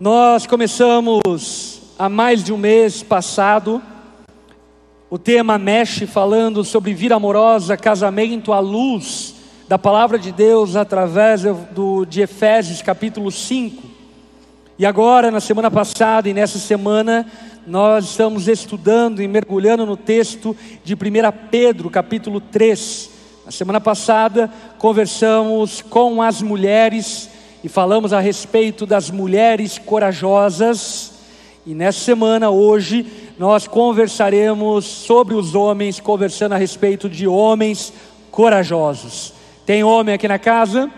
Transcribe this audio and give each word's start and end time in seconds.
Nós 0.00 0.46
começamos 0.46 1.82
há 1.98 2.08
mais 2.08 2.42
de 2.42 2.54
um 2.54 2.56
mês 2.56 3.02
passado 3.02 3.82
o 5.10 5.18
tema 5.18 5.58
mexe 5.58 6.06
falando 6.06 6.64
sobre 6.64 6.94
vida 6.94 7.16
amorosa, 7.16 7.76
casamento 7.76 8.50
à 8.54 8.60
luz 8.60 9.34
da 9.68 9.78
palavra 9.78 10.18
de 10.18 10.32
Deus 10.32 10.74
através 10.74 11.42
do, 11.72 12.06
de 12.06 12.22
Efésios 12.22 12.80
capítulo 12.80 13.30
5. 13.30 13.82
E 14.78 14.86
agora, 14.86 15.30
na 15.30 15.38
semana 15.38 15.70
passada 15.70 16.30
e 16.30 16.32
nessa 16.32 16.58
semana, 16.58 17.26
nós 17.66 18.06
estamos 18.06 18.48
estudando 18.48 19.20
e 19.20 19.28
mergulhando 19.28 19.84
no 19.84 19.98
texto 19.98 20.56
de 20.82 20.94
1 20.94 20.98
Pedro 21.50 21.90
capítulo 21.90 22.40
3. 22.40 23.10
Na 23.44 23.52
semana 23.52 23.82
passada, 23.82 24.50
conversamos 24.78 25.82
com 25.82 26.22
as 26.22 26.40
mulheres 26.40 27.28
e 27.62 27.68
falamos 27.68 28.12
a 28.12 28.20
respeito 28.20 28.86
das 28.86 29.10
mulheres 29.10 29.78
corajosas. 29.78 31.12
E 31.66 31.74
nessa 31.74 32.00
semana, 32.00 32.50
hoje, 32.50 33.06
nós 33.38 33.66
conversaremos 33.66 34.84
sobre 34.84 35.34
os 35.34 35.54
homens, 35.54 36.00
conversando 36.00 36.52
a 36.52 36.58
respeito 36.58 37.08
de 37.08 37.26
homens 37.26 37.92
corajosos. 38.30 39.34
Tem 39.66 39.84
homem 39.84 40.14
aqui 40.14 40.26
na 40.26 40.38
casa? 40.38 40.90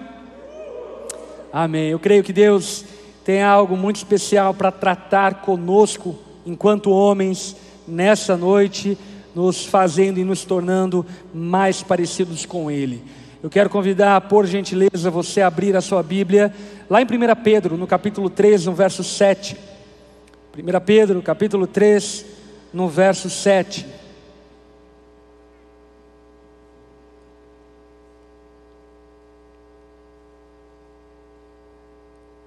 Amém. 1.52 1.88
Eu 1.88 1.98
creio 1.98 2.22
que 2.22 2.32
Deus 2.32 2.84
tem 3.24 3.42
algo 3.42 3.76
muito 3.76 3.96
especial 3.96 4.54
para 4.54 4.70
tratar 4.70 5.42
conosco, 5.42 6.16
enquanto 6.46 6.90
homens, 6.90 7.56
nessa 7.86 8.36
noite 8.36 8.96
nos 9.34 9.64
fazendo 9.64 10.18
e 10.18 10.24
nos 10.24 10.44
tornando 10.44 11.04
mais 11.32 11.82
parecidos 11.82 12.44
com 12.44 12.70
Ele. 12.70 13.02
Eu 13.42 13.50
quero 13.50 13.68
convidar, 13.68 14.20
por 14.20 14.46
gentileza, 14.46 15.10
você 15.10 15.40
a 15.40 15.48
abrir 15.48 15.74
a 15.76 15.80
sua 15.80 16.00
Bíblia, 16.00 16.54
lá 16.88 17.02
em 17.02 17.04
1 17.04 17.08
Pedro, 17.42 17.76
no 17.76 17.88
capítulo 17.88 18.30
3, 18.30 18.66
no 18.66 18.72
verso 18.72 19.02
7. 19.02 19.56
1 20.56 20.80
Pedro, 20.86 21.20
capítulo 21.20 21.66
3, 21.66 22.24
no 22.72 22.88
verso 22.88 23.28
7. 23.28 23.84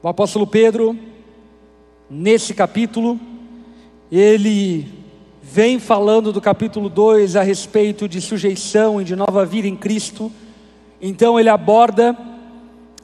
O 0.02 0.08
apóstolo 0.08 0.48
Pedro, 0.48 0.98
nesse 2.10 2.54
capítulo, 2.54 3.20
ele 4.10 4.88
vem 5.44 5.78
falando 5.78 6.32
do 6.32 6.40
capítulo 6.40 6.88
2 6.88 7.36
a 7.36 7.44
respeito 7.44 8.08
de 8.08 8.22
sujeição 8.22 9.02
e 9.02 9.04
de 9.04 9.14
nova 9.14 9.46
vida 9.46 9.68
em 9.68 9.76
Cristo. 9.76 10.32
Então 11.08 11.40
ele 11.40 11.50
aborda 11.50 12.18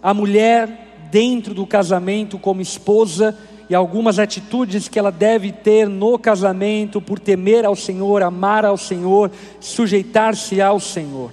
a 0.01 0.11
mulher 0.11 1.07
dentro 1.11 1.53
do 1.53 1.67
casamento 1.67 2.39
como 2.39 2.59
esposa 2.59 3.37
e 3.69 3.75
algumas 3.75 4.17
atitudes 4.17 4.87
que 4.87 4.97
ela 4.97 5.11
deve 5.11 5.51
ter 5.51 5.87
no 5.87 6.17
casamento 6.17 6.99
por 6.99 7.19
temer 7.19 7.63
ao 7.63 7.75
Senhor, 7.75 8.23
amar 8.23 8.65
ao 8.65 8.75
Senhor, 8.75 9.29
sujeitar-se 9.59 10.59
ao 10.59 10.79
Senhor. 10.79 11.29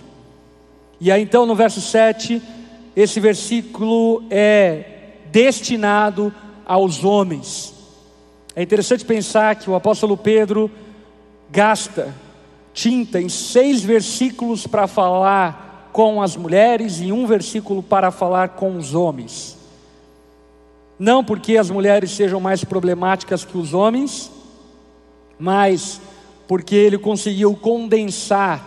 E 1.01 1.11
aí 1.11 1.23
então 1.23 1.47
no 1.47 1.55
verso 1.55 1.81
7, 1.81 2.43
esse 2.95 3.19
versículo 3.19 4.25
é 4.29 4.85
destinado 5.33 6.31
aos 6.67 7.03
homens. 7.03 7.73
É 8.55 8.63
interessante 8.63 9.07
pensar 9.07 9.57
que 9.57 9.71
o 9.71 9.75
apóstolo 9.75 10.19
Pedro 10.19 10.71
gasta 11.51 12.15
tinta 12.75 13.19
em 13.19 13.31
seis 13.31 13.83
versículos 13.83 14.67
para 14.67 14.87
falar 14.87 15.68
com 15.93 16.23
as 16.23 16.37
mulheres 16.37 17.01
e 17.01 17.13
um 17.13 17.27
versículo 17.27 17.83
para 17.83 18.11
falar 18.11 18.51
com 18.51 18.77
os 18.77 18.95
homens. 18.95 19.57
Não 20.99 21.23
porque 21.23 21.57
as 21.57 21.71
mulheres 21.71 22.11
sejam 22.11 22.41
mais 22.41 22.65
problemáticas 22.65 23.45
que 23.45 23.57
os 23.57 23.73
homens, 23.73 24.31
mas 25.39 26.01
porque 26.47 26.75
ele 26.75 26.99
conseguiu 26.99 27.55
condensar 27.55 28.65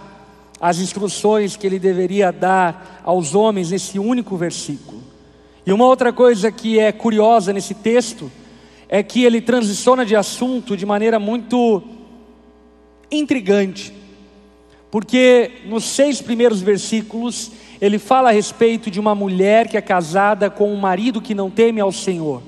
as 0.59 0.80
instruções 0.80 1.58
que 1.58 1.65
ele 1.65 1.80
deveria 1.80 2.31
dar 2.31 3.02
aos 3.04 3.33
homens 3.33 3.71
nesse 3.71 3.98
único 3.98 4.37
versículo. 4.37 5.02
E 5.65 5.73
uma 5.73 5.86
outra 5.86 6.14
coisa 6.14 6.52
que 6.52 6.80
é 6.80 6.92
curiosa 6.92 7.52
nesse 7.52 7.73
texto 7.73 8.31
é 8.87 9.02
que 9.02 9.23
ele 9.23 9.42
transiciona 9.42 10.05
de 10.05 10.15
assunto 10.15 10.77
de 10.77 10.86
maneira 10.86 11.20
muito 11.20 11.81
intrigante, 13.11 13.93
porque 14.92 15.52
nos 15.66 15.86
seis 15.86 16.22
primeiros 16.22 16.62
versículos 16.62 17.52
ele 17.80 17.98
fala 17.98 18.30
a 18.30 18.34
respeito 18.34 18.92
de 18.92 19.00
uma 19.00 19.16
mulher 19.16 19.68
que 19.68 19.78
é 19.78 19.82
casada 19.82 20.50
com 20.50 20.72
um 20.72 20.76
marido 20.76 21.22
que 21.22 21.34
não 21.34 21.50
teme 21.50 21.80
ao 21.80 21.92
Senhor. 21.92 22.44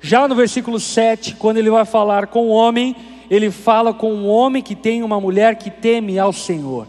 Já 0.00 0.26
no 0.26 0.34
versículo 0.34 0.80
7, 0.80 1.34
quando 1.34 1.58
ele 1.58 1.68
vai 1.68 1.84
falar 1.84 2.28
com 2.28 2.46
o 2.46 2.50
homem, 2.50 2.96
ele 3.28 3.50
fala 3.50 3.92
com 3.92 4.14
um 4.14 4.26
homem 4.26 4.62
que 4.62 4.74
tem 4.74 5.02
uma 5.02 5.20
mulher 5.20 5.56
que 5.56 5.70
teme 5.70 6.18
ao 6.18 6.32
Senhor. 6.32 6.86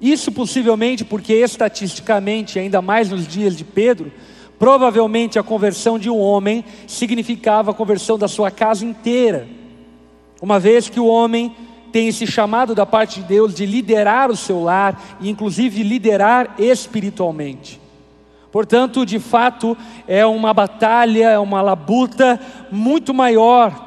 Isso 0.00 0.30
possivelmente 0.30 1.04
porque 1.04 1.34
estatisticamente, 1.34 2.58
ainda 2.58 2.80
mais 2.80 3.10
nos 3.10 3.26
dias 3.26 3.56
de 3.56 3.64
Pedro, 3.64 4.12
provavelmente 4.58 5.38
a 5.38 5.42
conversão 5.42 5.98
de 5.98 6.08
um 6.08 6.18
homem 6.18 6.64
significava 6.86 7.72
a 7.72 7.74
conversão 7.74 8.16
da 8.16 8.28
sua 8.28 8.50
casa 8.50 8.84
inteira. 8.84 9.48
Uma 10.40 10.60
vez 10.60 10.88
que 10.88 11.00
o 11.00 11.06
homem 11.06 11.52
tem 11.92 12.08
esse 12.08 12.26
chamado 12.26 12.74
da 12.74 12.84
parte 12.84 13.20
de 13.20 13.26
Deus 13.26 13.54
de 13.54 13.66
liderar 13.66 14.30
o 14.30 14.36
seu 14.36 14.62
lar 14.62 15.18
e 15.20 15.28
inclusive 15.28 15.82
liderar 15.82 16.54
espiritualmente. 16.58 17.80
Portanto, 18.50 19.04
de 19.04 19.18
fato, 19.18 19.76
é 20.06 20.24
uma 20.24 20.54
batalha, 20.54 21.30
é 21.30 21.38
uma 21.38 21.60
labuta 21.60 22.40
muito 22.70 23.12
maior 23.12 23.86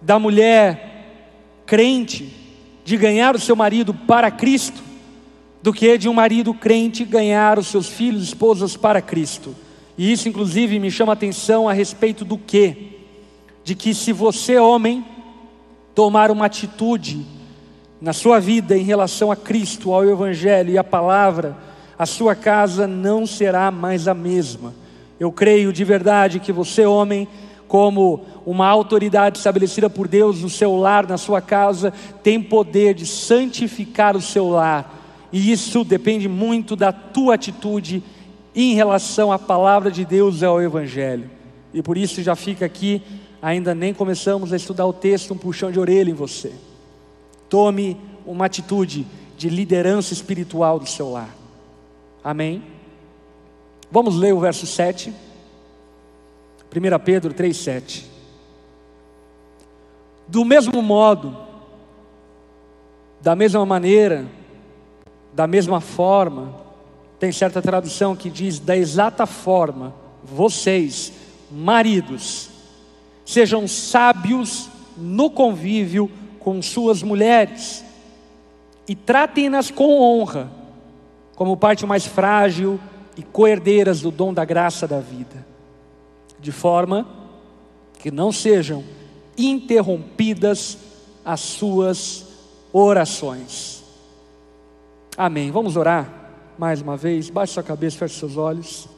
da 0.00 0.18
mulher 0.18 1.64
crente 1.64 2.32
de 2.84 2.96
ganhar 2.96 3.34
o 3.34 3.38
seu 3.38 3.56
marido 3.56 3.94
para 3.94 4.30
Cristo 4.30 4.82
do 5.62 5.72
que 5.72 5.96
de 5.96 6.08
um 6.08 6.14
marido 6.14 6.52
crente 6.52 7.04
ganhar 7.04 7.58
os 7.58 7.68
seus 7.68 7.86
filhos, 7.86 8.24
esposas 8.24 8.76
para 8.76 9.00
Cristo. 9.00 9.54
E 9.96 10.10
isso 10.10 10.28
inclusive 10.28 10.78
me 10.78 10.90
chama 10.90 11.12
atenção 11.12 11.68
a 11.68 11.72
respeito 11.72 12.24
do 12.24 12.36
que? 12.36 12.98
De 13.62 13.76
que 13.76 13.94
se 13.94 14.12
você 14.12 14.58
homem 14.58 15.04
tomar 15.94 16.30
uma 16.30 16.46
atitude 16.46 17.24
na 18.00 18.12
sua 18.12 18.40
vida 18.40 18.76
em 18.76 18.82
relação 18.82 19.30
a 19.30 19.36
Cristo, 19.36 19.92
ao 19.92 20.04
Evangelho 20.04 20.70
e 20.70 20.78
à 20.78 20.84
palavra, 20.84 21.56
a 21.98 22.06
sua 22.06 22.34
casa 22.34 22.86
não 22.86 23.26
será 23.26 23.70
mais 23.70 24.08
a 24.08 24.14
mesma. 24.14 24.74
Eu 25.20 25.30
creio 25.30 25.72
de 25.72 25.84
verdade 25.84 26.40
que 26.40 26.52
você, 26.52 26.84
homem, 26.84 27.28
como 27.68 28.20
uma 28.44 28.66
autoridade 28.66 29.38
estabelecida 29.38 29.88
por 29.88 30.08
Deus 30.08 30.42
no 30.42 30.50
seu 30.50 30.76
lar, 30.76 31.06
na 31.06 31.16
sua 31.16 31.40
casa, 31.40 31.92
tem 32.22 32.42
poder 32.42 32.94
de 32.94 33.06
santificar 33.06 34.16
o 34.16 34.20
seu 34.20 34.48
lar. 34.48 34.98
E 35.32 35.52
isso 35.52 35.84
depende 35.84 36.28
muito 36.28 36.74
da 36.74 36.92
tua 36.92 37.34
atitude 37.34 38.02
em 38.54 38.74
relação 38.74 39.32
à 39.32 39.38
palavra 39.38 39.90
de 39.90 40.04
Deus 40.04 40.42
e 40.42 40.44
ao 40.44 40.60
Evangelho. 40.60 41.30
E 41.72 41.80
por 41.80 41.96
isso 41.96 42.22
já 42.22 42.36
fica 42.36 42.66
aqui 42.66 43.00
ainda 43.42 43.74
nem 43.74 43.92
começamos 43.92 44.52
a 44.52 44.56
estudar 44.56 44.86
o 44.86 44.92
texto, 44.92 45.34
um 45.34 45.36
puxão 45.36 45.72
de 45.72 45.80
orelha 45.80 46.10
em 46.10 46.14
você. 46.14 46.52
Tome 47.48 48.00
uma 48.24 48.46
atitude 48.46 49.04
de 49.36 49.48
liderança 49.48 50.12
espiritual 50.12 50.78
do 50.78 50.88
seu 50.88 51.10
lar. 51.10 51.34
Amém? 52.22 52.62
Vamos 53.90 54.14
ler 54.16 54.32
o 54.32 54.38
verso 54.38 54.64
7. 54.64 55.12
1 56.74 57.04
Pedro 57.04 57.34
3,7. 57.34 58.04
Do 60.28 60.44
mesmo 60.44 60.80
modo, 60.80 61.36
da 63.20 63.34
mesma 63.34 63.66
maneira, 63.66 64.24
da 65.32 65.48
mesma 65.48 65.80
forma, 65.80 66.54
tem 67.18 67.32
certa 67.32 67.60
tradução 67.60 68.14
que 68.14 68.30
diz 68.30 68.60
da 68.60 68.76
exata 68.76 69.26
forma, 69.26 69.92
vocês, 70.24 71.12
maridos, 71.50 72.51
Sejam 73.32 73.66
sábios 73.66 74.68
no 74.94 75.30
convívio 75.30 76.10
com 76.38 76.60
suas 76.60 77.02
mulheres 77.02 77.82
e 78.86 78.94
tratem-nas 78.94 79.70
com 79.70 79.98
honra, 79.98 80.52
como 81.34 81.56
parte 81.56 81.86
mais 81.86 82.04
frágil 82.04 82.78
e 83.16 83.22
coerdeiras 83.22 84.02
do 84.02 84.10
dom 84.10 84.34
da 84.34 84.44
graça 84.44 84.86
da 84.86 85.00
vida, 85.00 85.46
de 86.38 86.52
forma 86.52 87.08
que 88.00 88.10
não 88.10 88.30
sejam 88.30 88.84
interrompidas 89.38 90.76
as 91.24 91.40
suas 91.40 92.26
orações. 92.70 93.82
Amém. 95.16 95.50
Vamos 95.50 95.78
orar 95.78 96.12
mais 96.58 96.82
uma 96.82 96.98
vez. 96.98 97.30
Baixe 97.30 97.54
sua 97.54 97.62
cabeça, 97.62 97.96
feche 97.96 98.18
seus 98.18 98.36
olhos. 98.36 98.91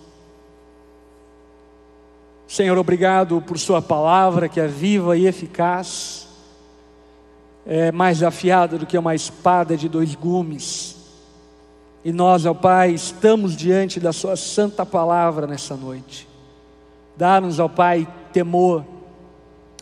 Senhor, 2.46 2.76
obrigado 2.76 3.40
por 3.40 3.58
Sua 3.58 3.80
palavra 3.80 4.48
que 4.48 4.60
é 4.60 4.66
viva 4.66 5.16
e 5.16 5.26
eficaz, 5.26 6.28
é 7.66 7.90
mais 7.90 8.22
afiada 8.22 8.76
do 8.76 8.86
que 8.86 8.98
uma 8.98 9.14
espada 9.14 9.76
de 9.76 9.88
dois 9.88 10.14
gumes. 10.14 10.96
E 12.04 12.12
nós, 12.12 12.44
ó 12.44 12.52
Pai, 12.52 12.90
estamos 12.90 13.56
diante 13.56 13.98
da 13.98 14.12
Sua 14.12 14.36
santa 14.36 14.84
palavra 14.84 15.46
nessa 15.46 15.74
noite. 15.74 16.28
Dá-nos, 17.16 17.58
ó 17.58 17.66
Pai, 17.66 18.06
temor, 18.32 18.84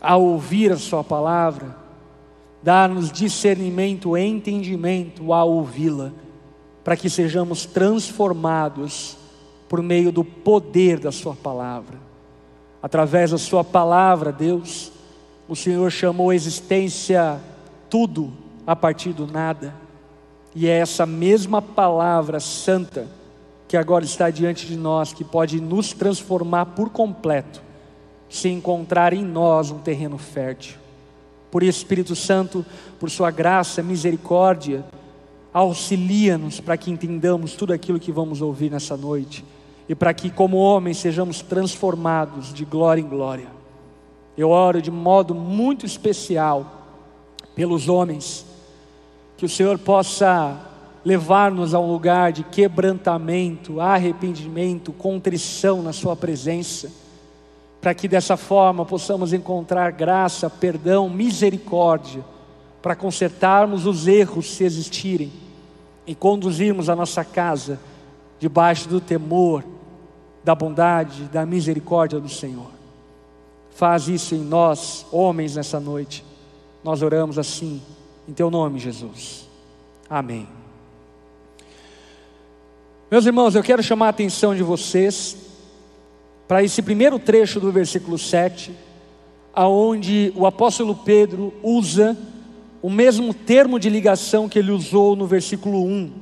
a 0.01 0.17
ouvir 0.17 0.71
a 0.71 0.77
Sua 0.77 1.03
palavra, 1.03 1.77
dá-nos 2.63 3.11
discernimento 3.11 4.17
e 4.17 4.23
entendimento 4.23 5.33
a 5.33 5.43
ouvi-la, 5.43 6.13
para 6.85 6.97
que 6.97 7.11
sejamos 7.11 7.67
transformados 7.67 9.17
por 9.69 9.83
meio 9.83 10.13
do 10.13 10.25
poder 10.25 11.01
da 11.01 11.11
Sua 11.11 11.35
palavra. 11.35 12.12
Através 12.83 13.31
da 13.31 13.39
Sua 13.39 13.63
palavra, 13.63 14.33
Deus, 14.33 14.91
o 15.49 15.55
Senhor 15.55 15.89
chamou 15.91 16.31
a 16.31 16.35
existência 16.35 17.41
tudo 17.89 18.33
a 18.67 18.75
partir 18.75 19.13
do 19.13 19.27
nada, 19.27 19.73
e 20.55 20.67
é 20.67 20.79
essa 20.79 21.07
mesma 21.07 21.63
palavra 21.63 22.41
santa 22.41 23.07
que 23.69 23.77
agora 23.77 24.05
está 24.05 24.31
diante 24.31 24.67
de 24.67 24.77
nós, 24.77 25.13
que 25.13 25.23
pode 25.23 25.61
nos 25.61 25.93
transformar 25.93 26.67
por 26.67 26.91
completo, 26.91 27.63
se 28.29 28.49
encontrar 28.49 29.13
em 29.13 29.25
nós 29.25 29.71
um 29.71 29.79
terreno 29.79 30.19
fértil. 30.19 30.77
Por 31.51 31.63
isso, 31.63 31.79
Espírito 31.79 32.17
Santo, 32.17 32.67
por 32.99 33.11
Sua 33.11 33.31
graça, 33.31 33.83
misericórdia, 33.83 34.85
auxilia-nos 35.53 36.59
para 36.61 36.77
que 36.77 36.91
entendamos 36.91 37.55
tudo 37.55 37.73
aquilo 37.73 38.01
que 38.01 38.11
vamos 38.11 38.43
ouvir 38.43 38.71
nessa 38.71 38.97
noite 38.97 39.45
e 39.93 39.95
para 39.95 40.15
que, 40.15 40.31
como 40.31 40.57
homens, 40.57 40.97
sejamos 40.97 41.43
transformados 41.43 42.51
de 42.55 42.65
glória 42.65 43.03
em 43.03 43.07
glória. 43.07 43.49
Eu 44.35 44.49
oro 44.49 44.81
de 44.81 44.91
modo 44.91 45.35
muito 45.35 45.85
especial 45.85 46.65
pelos 47.55 47.91
homens, 47.91 48.47
que 49.37 49.45
o 49.45 49.49
Senhor 49.51 49.79
possa 49.79 50.59
levar-nos 51.05 51.75
a 51.75 51.79
um 51.79 51.93
lugar 51.93 52.33
de 52.33 52.43
quebrantamento, 52.43 53.83
arrependimento, 53.83 54.95
contrição 54.95 55.83
na 55.83 55.93
Sua 55.93 56.17
presença, 56.17 56.91
para 57.79 57.93
que 57.93 58.09
dessa 58.09 58.39
forma 58.39 58.87
possamos 58.87 59.35
encontrar 59.35 59.93
graça, 59.93 60.49
perdão, 60.49 61.11
misericórdia, 61.11 62.25
para 62.81 62.97
consertarmos 62.97 63.85
os 63.85 64.09
erros 64.09 64.55
se 64.55 64.65
existirem 64.65 65.31
e 66.07 66.15
conduzirmos 66.15 66.89
a 66.89 66.97
nossa 66.97 67.23
casa 67.23 67.79
debaixo 68.41 68.89
do 68.89 68.99
temor, 68.99 69.63
da 70.45 70.55
bondade, 70.55 71.25
da 71.25 71.47
misericórdia 71.47 72.19
do 72.19 72.29
Senhor. 72.29 72.71
Faz 73.71 74.09
isso 74.09 74.35
em 74.35 74.41
nós, 74.41 75.07
homens, 75.11 75.57
nessa 75.57 75.81
noite. 75.81 76.25
Nós 76.83 77.03
oramos 77.03 77.39
assim, 77.39 77.81
em 78.29 78.33
Teu 78.33 78.51
nome, 78.51 78.79
Jesus. 78.79 79.49
Amém. 80.09 80.47
Meus 83.11 83.27
irmãos, 83.27 83.55
eu 83.55 83.63
quero 83.63 83.83
chamar 83.83 84.07
a 84.07 84.11
atenção 84.11 84.55
de 84.55 84.63
vocês 84.63 85.37
para 86.49 86.63
esse 86.63 86.83
primeiro 86.83 87.19
trecho 87.19 87.61
do 87.61 87.71
versículo 87.71 88.19
7, 88.19 88.73
aonde 89.55 90.33
o 90.35 90.47
apóstolo 90.47 90.95
Pedro 90.95 91.53
usa 91.63 92.17
o 92.83 92.91
mesmo 92.91 93.33
termo 93.33 93.79
de 93.79 93.89
ligação 93.89 94.49
que 94.49 94.59
ele 94.59 94.73
usou 94.73 95.15
no 95.15 95.27
versículo 95.27 95.85
1. 95.85 96.13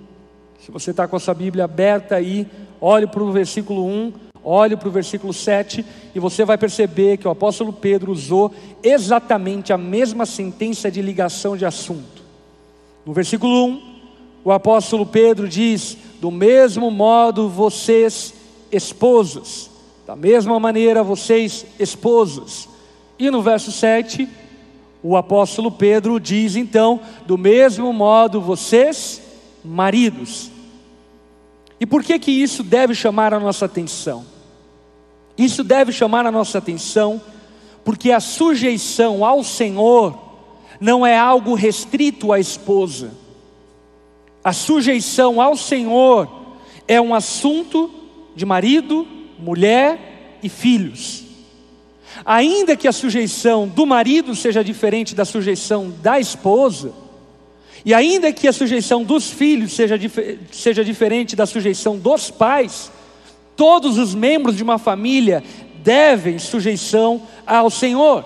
Se 0.60 0.70
você 0.70 0.90
está 0.90 1.08
com 1.08 1.16
a 1.16 1.20
sua 1.20 1.32
Bíblia 1.32 1.64
aberta 1.64 2.16
aí, 2.16 2.46
olhe 2.80 3.06
para 3.06 3.22
o 3.22 3.30
versículo 3.32 3.86
1, 3.86 4.12
olhe 4.42 4.76
para 4.76 4.88
o 4.88 4.92
versículo 4.92 5.32
7, 5.32 5.84
e 6.14 6.18
você 6.18 6.44
vai 6.44 6.56
perceber 6.56 7.18
que 7.18 7.28
o 7.28 7.30
apóstolo 7.30 7.72
Pedro 7.72 8.10
usou 8.10 8.52
exatamente 8.82 9.72
a 9.72 9.78
mesma 9.78 10.24
sentença 10.24 10.90
de 10.90 11.02
ligação 11.02 11.56
de 11.56 11.66
assunto. 11.66 12.22
No 13.04 13.12
versículo 13.12 13.66
1, 13.66 13.82
o 14.44 14.52
apóstolo 14.52 15.04
Pedro 15.04 15.48
diz: 15.48 15.96
do 16.20 16.30
mesmo 16.30 16.90
modo, 16.90 17.48
vocês, 17.48 18.34
esposas, 18.70 19.70
da 20.06 20.16
mesma 20.16 20.58
maneira, 20.58 21.02
vocês, 21.02 21.66
esposas. 21.78 22.68
E 23.18 23.30
no 23.30 23.42
verso 23.42 23.70
7, 23.70 24.28
o 25.02 25.16
apóstolo 25.16 25.70
Pedro 25.70 26.18
diz 26.18 26.56
então: 26.56 27.00
do 27.26 27.36
mesmo 27.36 27.92
modo, 27.92 28.40
vocês, 28.40 29.20
maridos. 29.64 30.49
E 31.80 31.86
por 31.86 32.04
que 32.04 32.18
que 32.18 32.30
isso 32.30 32.62
deve 32.62 32.94
chamar 32.94 33.32
a 33.32 33.40
nossa 33.40 33.64
atenção? 33.64 34.24
Isso 35.36 35.64
deve 35.64 35.90
chamar 35.90 36.26
a 36.26 36.30
nossa 36.30 36.58
atenção 36.58 37.20
porque 37.82 38.12
a 38.12 38.20
sujeição 38.20 39.24
ao 39.24 39.42
Senhor 39.42 40.16
não 40.78 41.06
é 41.06 41.18
algo 41.18 41.54
restrito 41.54 42.32
à 42.32 42.38
esposa. 42.38 43.10
A 44.44 44.52
sujeição 44.52 45.40
ao 45.40 45.56
Senhor 45.56 46.28
é 46.86 47.00
um 47.00 47.14
assunto 47.14 47.90
de 48.36 48.44
marido, 48.44 49.06
mulher 49.38 50.38
e 50.42 50.48
filhos. 50.48 51.24
Ainda 52.24 52.76
que 52.76 52.88
a 52.88 52.92
sujeição 52.92 53.66
do 53.66 53.86
marido 53.86 54.34
seja 54.34 54.62
diferente 54.62 55.14
da 55.14 55.24
sujeição 55.24 55.90
da 56.02 56.20
esposa, 56.20 56.92
e 57.84 57.94
ainda 57.94 58.32
que 58.32 58.46
a 58.46 58.52
sujeição 58.52 59.02
dos 59.02 59.30
filhos 59.30 59.72
seja, 59.72 59.98
seja 60.50 60.84
diferente 60.84 61.34
da 61.34 61.46
sujeição 61.46 61.98
dos 61.98 62.30
pais, 62.30 62.90
todos 63.56 63.98
os 63.98 64.14
membros 64.14 64.56
de 64.56 64.62
uma 64.62 64.78
família 64.78 65.42
devem 65.82 66.38
sujeição 66.38 67.22
ao 67.46 67.70
Senhor. 67.70 68.24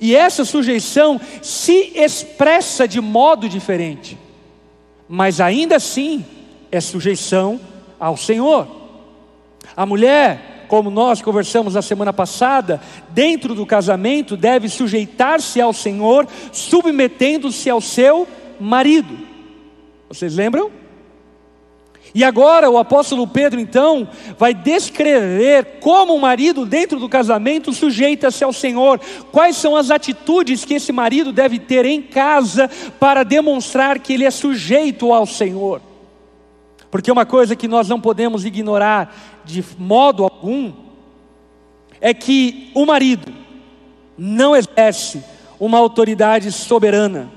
E 0.00 0.14
essa 0.14 0.44
sujeição 0.44 1.20
se 1.42 1.92
expressa 1.94 2.86
de 2.86 3.00
modo 3.00 3.48
diferente 3.48 4.18
mas 5.08 5.40
ainda 5.40 5.76
assim 5.76 6.24
é 6.70 6.80
sujeição 6.80 7.58
ao 7.98 8.16
Senhor. 8.16 8.68
A 9.74 9.86
mulher, 9.86 10.47
como 10.68 10.90
nós 10.90 11.20
conversamos 11.22 11.74
na 11.74 11.82
semana 11.82 12.12
passada, 12.12 12.80
dentro 13.10 13.54
do 13.54 13.66
casamento 13.66 14.36
deve 14.36 14.68
sujeitar-se 14.68 15.60
ao 15.60 15.72
Senhor, 15.72 16.28
submetendo-se 16.52 17.68
ao 17.68 17.80
seu 17.80 18.28
marido. 18.60 19.18
Vocês 20.08 20.36
lembram? 20.36 20.70
E 22.14 22.24
agora 22.24 22.70
o 22.70 22.78
apóstolo 22.78 23.26
Pedro 23.26 23.60
então 23.60 24.08
vai 24.38 24.54
descrever 24.54 25.78
como 25.80 26.14
o 26.14 26.20
marido 26.20 26.64
dentro 26.64 26.98
do 26.98 27.08
casamento 27.08 27.72
sujeita-se 27.72 28.42
ao 28.42 28.52
Senhor, 28.52 29.00
quais 29.30 29.56
são 29.56 29.76
as 29.76 29.90
atitudes 29.90 30.64
que 30.64 30.74
esse 30.74 30.92
marido 30.92 31.32
deve 31.32 31.58
ter 31.58 31.84
em 31.84 32.00
casa 32.00 32.70
para 32.98 33.24
demonstrar 33.24 33.98
que 33.98 34.14
ele 34.14 34.24
é 34.24 34.30
sujeito 34.30 35.12
ao 35.12 35.26
Senhor. 35.26 35.82
Porque 36.90 37.12
uma 37.12 37.26
coisa 37.26 37.54
que 37.54 37.68
nós 37.68 37.88
não 37.88 38.00
podemos 38.00 38.46
ignorar 38.46 39.37
de 39.48 39.64
modo 39.78 40.24
algum 40.24 40.72
é 42.02 42.12
que 42.12 42.70
o 42.74 42.84
marido 42.84 43.32
não 44.16 44.54
exerce 44.54 45.24
uma 45.58 45.78
autoridade 45.78 46.52
soberana. 46.52 47.30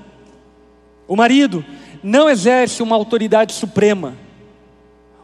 O 1.08 1.16
marido 1.16 1.64
não 2.02 2.28
exerce 2.28 2.82
uma 2.82 2.94
autoridade 2.94 3.54
suprema. 3.54 4.14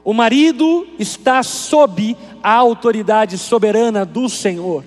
O 0.03 0.15
marido 0.15 0.89
está 0.99 1.43
sob 1.43 2.17
a 2.43 2.53
autoridade 2.55 3.37
soberana 3.37 4.07
do 4.07 4.27
Senhor. 4.27 4.83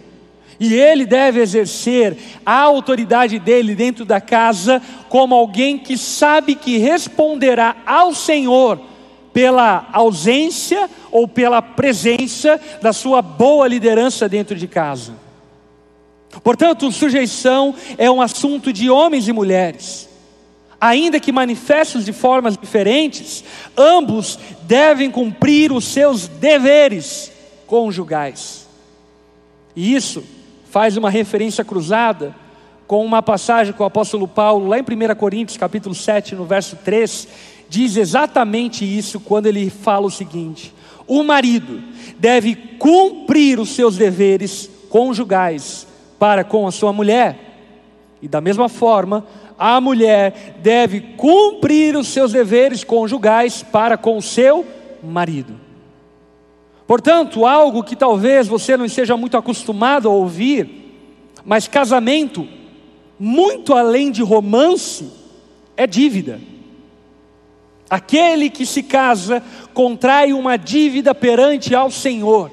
E 0.59 0.73
ele 0.73 1.05
deve 1.05 1.39
exercer 1.39 2.17
a 2.43 2.61
autoridade 2.61 3.37
dele 3.37 3.75
dentro 3.75 4.03
da 4.05 4.19
casa 4.19 4.81
como 5.07 5.35
alguém 5.35 5.77
que 5.77 5.97
sabe 5.97 6.55
que 6.55 6.77
responderá 6.77 7.75
ao 7.85 8.13
Senhor 8.15 8.90
pela 9.33 9.87
ausência 9.93 10.89
ou 11.11 11.27
pela 11.27 11.61
presença 11.61 12.59
da 12.81 12.91
sua 12.91 13.21
boa 13.21 13.67
liderança 13.67 14.27
dentro 14.27 14.55
de 14.55 14.67
casa. 14.67 15.13
Portanto, 16.43 16.91
sujeição 16.91 17.75
é 17.97 18.09
um 18.09 18.21
assunto 18.21 18.71
de 18.71 18.89
homens 18.89 19.27
e 19.27 19.33
mulheres 19.33 20.11
ainda 20.81 21.19
que 21.19 21.31
manifestos 21.31 22.03
de 22.03 22.11
formas 22.11 22.57
diferentes, 22.57 23.43
ambos 23.77 24.39
devem 24.63 25.11
cumprir 25.11 25.71
os 25.71 25.85
seus 25.85 26.27
deveres 26.27 27.31
conjugais. 27.67 28.67
E 29.75 29.93
isso 29.93 30.23
faz 30.71 30.97
uma 30.97 31.11
referência 31.11 31.63
cruzada 31.63 32.35
com 32.87 33.05
uma 33.05 33.21
passagem 33.21 33.73
que 33.73 33.81
o 33.81 33.85
apóstolo 33.85 34.27
Paulo, 34.27 34.67
lá 34.67 34.79
em 34.79 34.81
1 34.81 35.15
Coríntios, 35.15 35.55
capítulo 35.55 35.93
7, 35.93 36.33
no 36.33 36.45
verso 36.45 36.75
3, 36.77 37.27
diz 37.71 37.95
exatamente 37.95 38.83
isso 38.83 39.17
quando 39.17 39.45
ele 39.45 39.69
fala 39.69 40.05
o 40.05 40.11
seguinte: 40.11 40.73
o 41.07 41.23
marido 41.23 41.81
deve 42.19 42.53
cumprir 42.53 43.61
os 43.61 43.69
seus 43.69 43.95
deveres 43.95 44.69
conjugais 44.89 45.87
para 46.19 46.43
com 46.43 46.67
a 46.67 46.71
sua 46.71 46.91
mulher, 46.91 47.39
e 48.21 48.27
da 48.27 48.41
mesma 48.41 48.67
forma, 48.67 49.25
a 49.57 49.79
mulher 49.79 50.57
deve 50.61 50.99
cumprir 51.15 51.95
os 51.95 52.09
seus 52.09 52.33
deveres 52.33 52.83
conjugais 52.83 53.63
para 53.63 53.97
com 53.97 54.17
o 54.17 54.21
seu 54.21 54.65
marido. 55.01 55.55
Portanto, 56.85 57.45
algo 57.45 57.85
que 57.85 57.95
talvez 57.95 58.49
você 58.49 58.75
não 58.75 58.83
esteja 58.83 59.15
muito 59.15 59.37
acostumado 59.37 60.09
a 60.09 60.11
ouvir, 60.11 60.91
mas 61.45 61.69
casamento, 61.69 62.45
muito 63.17 63.73
além 63.73 64.11
de 64.11 64.21
romance, 64.21 65.09
é 65.77 65.87
dívida. 65.87 66.50
Aquele 67.91 68.49
que 68.49 68.65
se 68.65 68.83
casa 68.83 69.43
contrai 69.73 70.31
uma 70.31 70.57
dívida 70.57 71.13
perante 71.13 71.75
ao 71.75 71.91
Senhor, 71.91 72.49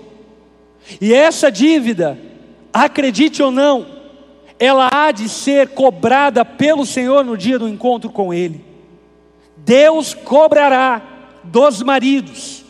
e 1.00 1.14
essa 1.14 1.48
dívida 1.48 2.18
acredite 2.72 3.40
ou 3.40 3.52
não, 3.52 3.86
ela 4.58 4.88
há 4.92 5.12
de 5.12 5.28
ser 5.28 5.68
cobrada 5.68 6.44
pelo 6.44 6.84
Senhor 6.84 7.24
no 7.24 7.36
dia 7.36 7.56
do 7.56 7.68
encontro 7.68 8.10
com 8.10 8.34
Ele. 8.34 8.64
Deus 9.56 10.12
cobrará 10.12 11.00
dos 11.44 11.84
maridos 11.84 12.64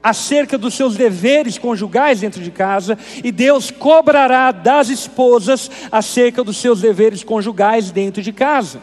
acerca 0.00 0.56
dos 0.56 0.74
seus 0.74 0.96
deveres 0.96 1.58
conjugais 1.58 2.20
dentro 2.20 2.40
de 2.40 2.52
casa, 2.52 2.96
e 3.24 3.32
Deus 3.32 3.72
cobrará 3.72 4.52
das 4.52 4.88
esposas 4.88 5.68
acerca 5.90 6.44
dos 6.44 6.58
seus 6.58 6.80
deveres 6.80 7.24
conjugais 7.24 7.90
dentro 7.90 8.22
de 8.22 8.32
casa. 8.32 8.80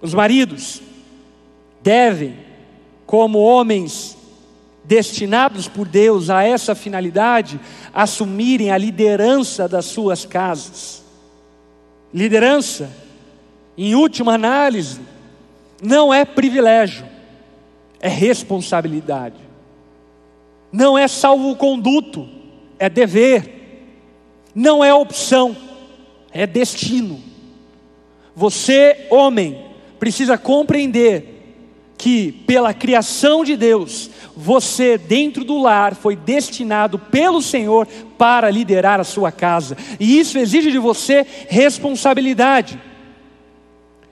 Os 0.00 0.14
maridos 0.14 0.88
devem, 1.82 2.36
como 3.06 3.38
homens 3.38 4.16
destinados 4.84 5.68
por 5.68 5.86
Deus 5.86 6.30
a 6.30 6.42
essa 6.42 6.74
finalidade, 6.74 7.60
assumirem 7.92 8.70
a 8.70 8.78
liderança 8.78 9.68
das 9.68 9.84
suas 9.86 10.24
casas. 10.24 11.04
Liderança, 12.12 12.90
em 13.76 13.94
última 13.94 14.34
análise, 14.34 15.00
não 15.82 16.12
é 16.12 16.24
privilégio, 16.24 17.06
é 18.00 18.08
responsabilidade 18.08 19.50
não 20.72 20.96
é 20.96 21.08
salvo-conduto, 21.08 22.28
é 22.78 22.88
dever, 22.88 23.84
não 24.54 24.84
é 24.84 24.94
opção, 24.94 25.56
é 26.32 26.46
destino. 26.46 27.20
Você, 28.34 29.06
homem, 29.10 29.64
precisa 29.98 30.38
compreender 30.38 31.39
que, 32.00 32.32
pela 32.32 32.72
criação 32.72 33.44
de 33.44 33.58
Deus, 33.58 34.08
você, 34.34 34.96
dentro 34.96 35.44
do 35.44 35.58
lar, 35.60 35.94
foi 35.94 36.16
destinado 36.16 36.98
pelo 36.98 37.42
Senhor 37.42 37.86
para 38.16 38.48
liderar 38.48 38.98
a 38.98 39.04
sua 39.04 39.30
casa, 39.30 39.76
e 40.00 40.18
isso 40.18 40.38
exige 40.38 40.70
de 40.70 40.78
você 40.78 41.26
responsabilidade. 41.50 42.80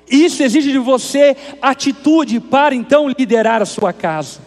Isso 0.06 0.42
exige 0.42 0.70
de 0.70 0.78
você 0.78 1.34
atitude 1.62 2.40
para 2.40 2.74
então 2.74 3.08
liderar 3.08 3.62
a 3.62 3.66
sua 3.66 3.90
casa. 3.90 4.40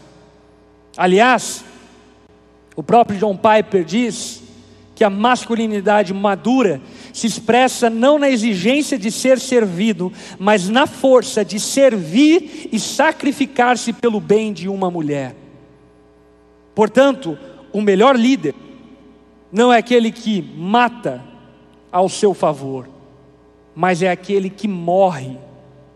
Aliás, 0.95 1.65
o 2.75 2.83
próprio 2.83 3.17
John 3.17 3.35
Piper 3.35 3.83
diz 3.83 4.43
que 4.93 5.03
a 5.03 5.09
masculinidade 5.09 6.13
madura 6.13 6.79
se 7.13 7.27
expressa 7.27 7.89
não 7.89 8.19
na 8.19 8.29
exigência 8.29 8.97
de 8.97 9.11
ser 9.11 9.39
servido, 9.39 10.11
mas 10.37 10.69
na 10.69 10.85
força 10.85 11.43
de 11.43 11.59
servir 11.59 12.69
e 12.71 12.79
sacrificar-se 12.79 13.93
pelo 13.93 14.19
bem 14.19 14.53
de 14.53 14.67
uma 14.67 14.89
mulher. 14.89 15.35
Portanto, 16.75 17.37
o 17.73 17.81
melhor 17.81 18.15
líder 18.15 18.55
não 19.51 19.71
é 19.71 19.77
aquele 19.77 20.11
que 20.11 20.41
mata 20.41 21.23
ao 21.91 22.07
seu 22.07 22.33
favor, 22.33 22.87
mas 23.75 24.01
é 24.01 24.09
aquele 24.09 24.49
que 24.49 24.67
morre 24.67 25.37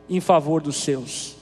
em 0.10 0.20
favor 0.20 0.62
dos 0.62 0.78
seus. 0.78 1.36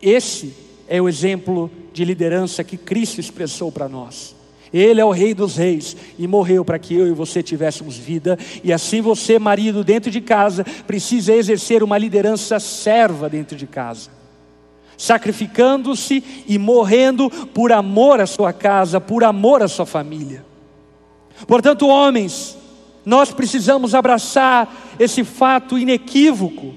Esse 0.00 0.54
é 0.86 1.00
o 1.00 1.08
exemplo 1.08 1.70
de 1.92 2.04
liderança 2.04 2.62
que 2.62 2.76
Cristo 2.76 3.20
expressou 3.20 3.72
para 3.72 3.88
nós. 3.88 4.35
Ele 4.76 5.00
é 5.00 5.04
o 5.04 5.10
Rei 5.10 5.32
dos 5.32 5.56
Reis 5.56 5.96
e 6.18 6.26
morreu 6.26 6.62
para 6.64 6.78
que 6.78 6.94
eu 6.94 7.06
e 7.06 7.12
você 7.12 7.42
tivéssemos 7.42 7.96
vida. 7.96 8.38
E 8.62 8.72
assim 8.72 9.00
você, 9.00 9.38
marido, 9.38 9.82
dentro 9.82 10.10
de 10.10 10.20
casa, 10.20 10.66
precisa 10.86 11.32
exercer 11.32 11.82
uma 11.82 11.96
liderança 11.96 12.60
serva 12.60 13.26
dentro 13.28 13.56
de 13.56 13.66
casa, 13.66 14.10
sacrificando-se 14.98 16.22
e 16.46 16.58
morrendo 16.58 17.30
por 17.30 17.72
amor 17.72 18.20
à 18.20 18.26
sua 18.26 18.52
casa, 18.52 19.00
por 19.00 19.24
amor 19.24 19.62
à 19.62 19.68
sua 19.68 19.86
família. 19.86 20.44
Portanto, 21.46 21.88
homens, 21.88 22.58
nós 23.04 23.32
precisamos 23.32 23.94
abraçar 23.94 24.96
esse 24.98 25.24
fato 25.24 25.78
inequívoco 25.78 26.74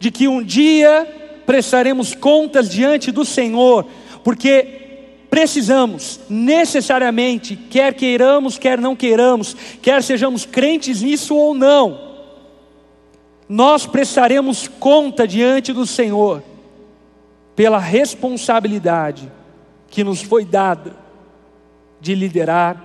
de 0.00 0.10
que 0.10 0.26
um 0.26 0.42
dia 0.42 1.06
prestaremos 1.46 2.14
contas 2.16 2.68
diante 2.68 3.12
do 3.12 3.24
Senhor, 3.24 3.86
porque 4.24 4.79
precisamos 5.30 6.20
necessariamente, 6.28 7.56
quer 7.56 7.94
queiramos, 7.94 8.58
quer 8.58 8.80
não 8.80 8.96
queiramos, 8.96 9.54
quer 9.80 10.02
sejamos 10.02 10.44
crentes 10.44 11.00
nisso 11.00 11.36
ou 11.36 11.54
não, 11.54 12.10
nós 13.48 13.86
prestaremos 13.86 14.68
conta 14.68 15.26
diante 15.26 15.72
do 15.72 15.86
Senhor 15.86 16.42
pela 17.54 17.78
responsabilidade 17.78 19.30
que 19.88 20.04
nos 20.04 20.20
foi 20.20 20.44
dada 20.44 20.96
de 22.00 22.14
liderar 22.14 22.82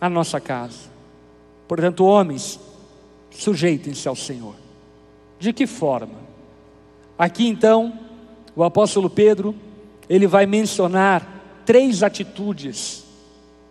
a 0.00 0.08
nossa 0.08 0.40
casa. 0.40 0.90
Portanto, 1.66 2.04
homens, 2.04 2.60
sujeitem-se 3.30 4.06
ao 4.06 4.14
Senhor. 4.14 4.54
De 5.38 5.52
que 5.52 5.66
forma? 5.66 6.24
Aqui 7.18 7.48
então, 7.48 7.98
o 8.54 8.62
apóstolo 8.62 9.08
Pedro, 9.08 9.54
ele 10.08 10.26
vai 10.26 10.46
mencionar 10.46 11.33
três 11.64 12.02
atitudes. 12.02 13.04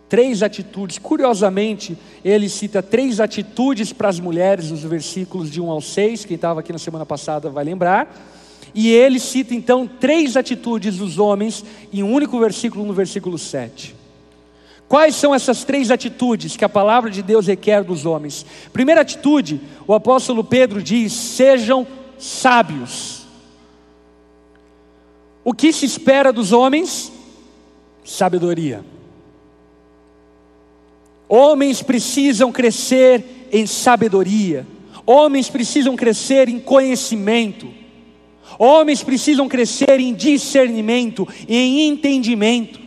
Três 0.08 0.42
atitudes. 0.42 0.98
Curiosamente, 0.98 1.96
ele 2.24 2.48
cita 2.48 2.82
três 2.82 3.20
atitudes 3.20 3.92
para 3.92 4.08
as 4.08 4.20
mulheres 4.20 4.70
nos 4.70 4.82
versículos 4.82 5.50
de 5.50 5.60
1 5.60 5.70
ao 5.70 5.80
6. 5.80 6.24
Quem 6.24 6.36
estava 6.36 6.60
aqui 6.60 6.72
na 6.72 6.78
semana 6.78 7.06
passada 7.06 7.50
vai 7.50 7.64
lembrar. 7.64 8.32
E 8.74 8.90
ele 8.90 9.20
cita 9.20 9.54
então 9.54 9.86
três 9.86 10.36
atitudes 10.36 10.96
dos 10.96 11.18
homens 11.18 11.64
em 11.92 12.02
um 12.02 12.12
único 12.12 12.38
versículo, 12.38 12.84
no 12.84 12.92
versículo 12.92 13.38
7. 13.38 13.94
Quais 14.88 15.14
são 15.14 15.34
essas 15.34 15.64
três 15.64 15.90
atitudes 15.90 16.56
que 16.56 16.64
a 16.64 16.68
palavra 16.68 17.10
de 17.10 17.22
Deus 17.22 17.46
requer 17.46 17.82
dos 17.82 18.04
homens? 18.04 18.44
Primeira 18.72 19.00
atitude, 19.00 19.60
o 19.86 19.94
apóstolo 19.94 20.44
Pedro 20.44 20.82
diz: 20.82 21.12
sejam 21.12 21.86
sábios. 22.18 23.22
O 25.42 25.52
que 25.52 25.72
se 25.72 25.84
espera 25.84 26.32
dos 26.32 26.52
homens? 26.52 27.12
Sabedoria. 28.04 28.84
Homens 31.28 31.82
precisam 31.82 32.52
crescer 32.52 33.48
em 33.50 33.66
sabedoria. 33.66 34.66
Homens 35.06 35.48
precisam 35.48 35.96
crescer 35.96 36.48
em 36.48 36.60
conhecimento. 36.60 37.68
Homens 38.58 39.02
precisam 39.02 39.48
crescer 39.48 39.98
em 39.98 40.14
discernimento, 40.14 41.26
em 41.48 41.88
entendimento. 41.88 42.78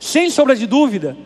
Sem 0.00 0.30
sombra 0.30 0.56
de 0.56 0.66
dúvida, 0.66 1.16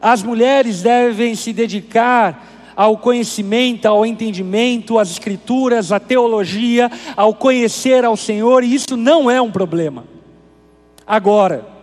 as 0.00 0.22
mulheres 0.22 0.82
devem 0.82 1.34
se 1.34 1.52
dedicar 1.52 2.72
ao 2.76 2.96
conhecimento, 2.96 3.86
ao 3.86 4.06
entendimento, 4.06 4.98
às 4.98 5.10
escrituras, 5.10 5.90
à 5.90 5.98
teologia, 5.98 6.90
ao 7.16 7.34
conhecer 7.34 8.04
ao 8.04 8.16
Senhor, 8.16 8.62
e 8.62 8.72
isso 8.72 8.96
não 8.96 9.28
é 9.28 9.42
um 9.42 9.50
problema. 9.50 10.04
Agora, 11.04 11.77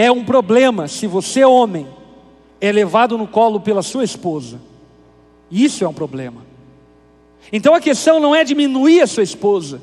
é 0.00 0.12
um 0.12 0.24
problema 0.24 0.86
se 0.86 1.08
você, 1.08 1.44
homem, 1.44 1.84
é 2.60 2.70
levado 2.70 3.18
no 3.18 3.26
colo 3.26 3.58
pela 3.58 3.82
sua 3.82 4.04
esposa. 4.04 4.60
Isso 5.50 5.84
é 5.84 5.88
um 5.88 5.92
problema. 5.92 6.46
Então 7.52 7.74
a 7.74 7.80
questão 7.80 8.20
não 8.20 8.32
é 8.32 8.44
diminuir 8.44 9.00
a 9.00 9.08
sua 9.08 9.24
esposa. 9.24 9.82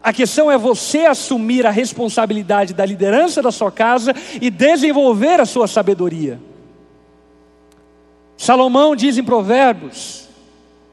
A 0.00 0.12
questão 0.12 0.48
é 0.48 0.56
você 0.56 0.98
assumir 1.00 1.66
a 1.66 1.70
responsabilidade 1.72 2.72
da 2.72 2.86
liderança 2.86 3.42
da 3.42 3.50
sua 3.50 3.72
casa 3.72 4.14
e 4.40 4.50
desenvolver 4.50 5.40
a 5.40 5.46
sua 5.46 5.66
sabedoria. 5.66 6.38
Salomão 8.36 8.94
diz 8.94 9.18
em 9.18 9.24
Provérbios 9.24 10.28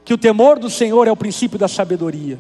que 0.04 0.16
o 0.16 0.18
temor 0.18 0.58
do 0.58 0.72
Senhor 0.72 1.08
é 1.08 1.12
o 1.12 1.16
princípio 1.16 1.60
da 1.60 1.68
sabedoria. 1.68 2.40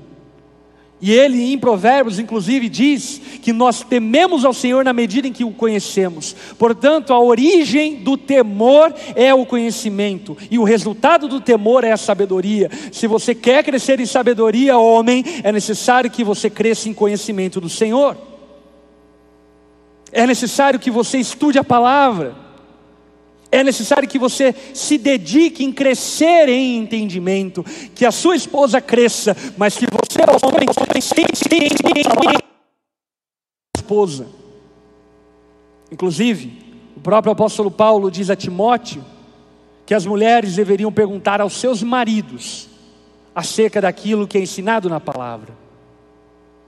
E 1.05 1.11
ele, 1.11 1.53
em 1.53 1.59
Provérbios, 1.59 2.17
inclusive, 2.17 2.67
diz 2.67 3.21
que 3.43 3.53
nós 3.53 3.83
tememos 3.83 4.43
ao 4.43 4.51
Senhor 4.51 4.83
na 4.83 4.91
medida 4.91 5.27
em 5.27 5.31
que 5.31 5.43
o 5.43 5.51
conhecemos. 5.51 6.35
Portanto, 6.57 7.13
a 7.13 7.19
origem 7.19 7.97
do 7.97 8.17
temor 8.17 8.91
é 9.15 9.31
o 9.31 9.45
conhecimento, 9.45 10.35
e 10.49 10.57
o 10.57 10.63
resultado 10.63 11.27
do 11.27 11.39
temor 11.39 11.83
é 11.83 11.91
a 11.91 11.97
sabedoria. 11.97 12.71
Se 12.91 13.05
você 13.05 13.35
quer 13.35 13.63
crescer 13.63 13.99
em 13.99 14.05
sabedoria, 14.07 14.79
homem, 14.79 15.23
é 15.43 15.51
necessário 15.51 16.09
que 16.09 16.23
você 16.23 16.49
cresça 16.49 16.89
em 16.89 16.93
conhecimento 16.93 17.61
do 17.61 17.69
Senhor. 17.69 18.17
É 20.11 20.25
necessário 20.25 20.79
que 20.79 20.89
você 20.89 21.19
estude 21.19 21.59
a 21.59 21.63
palavra. 21.63 22.33
É 23.51 23.63
necessário 23.63 24.09
que 24.09 24.17
você 24.17 24.55
se 24.73 24.97
dedique 24.97 25.63
em 25.63 25.71
crescer 25.71 26.49
em 26.49 26.77
entendimento, 26.77 27.63
que 27.93 28.05
a 28.05 28.11
sua 28.11 28.35
esposa 28.35 28.81
cresça, 28.81 29.37
mas 29.55 29.77
que 29.77 29.85
homem 32.17 32.37
esposa. 33.77 34.27
Inclusive, 35.91 36.73
o 36.97 36.99
próprio 36.99 37.31
apóstolo 37.33 37.69
Paulo 37.69 38.09
diz 38.09 38.29
a 38.29 38.35
Timóteo 38.35 39.03
que 39.85 39.93
as 39.93 40.05
mulheres 40.05 40.55
deveriam 40.55 40.91
perguntar 40.91 41.39
aos 41.39 41.53
seus 41.53 41.83
maridos 41.83 42.67
acerca 43.35 43.79
daquilo 43.79 44.27
que 44.27 44.37
é 44.37 44.41
ensinado 44.41 44.89
na 44.89 44.99
palavra. 44.99 45.53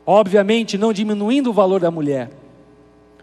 Obviamente, 0.06 0.78
não 0.78 0.94
diminuindo 0.94 1.50
o 1.50 1.54
valor 1.54 1.82
da 1.82 1.90
mulher, 1.90 2.30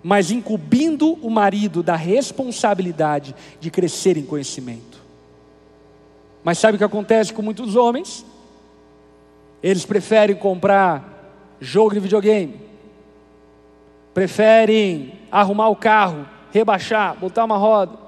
mas 0.02 0.30
incumbindo 0.30 1.12
o 1.22 1.30
marido 1.30 1.82
da 1.82 1.94
responsabilidade 1.94 3.34
de 3.60 3.70
crescer 3.70 4.16
em 4.16 4.24
conhecimento. 4.24 5.02
Mas 6.42 6.58
sabe 6.58 6.74
o 6.74 6.78
que 6.78 6.84
acontece 6.84 7.32
com 7.32 7.40
muitos 7.40 7.76
homens? 7.76 8.26
Eles 9.64 9.86
preferem 9.86 10.36
comprar 10.36 11.56
jogo 11.58 11.94
de 11.94 12.00
videogame, 12.00 12.60
preferem 14.12 15.14
arrumar 15.32 15.70
o 15.70 15.76
carro, 15.76 16.28
rebaixar, 16.52 17.16
botar 17.18 17.46
uma 17.46 17.56
roda. 17.56 17.98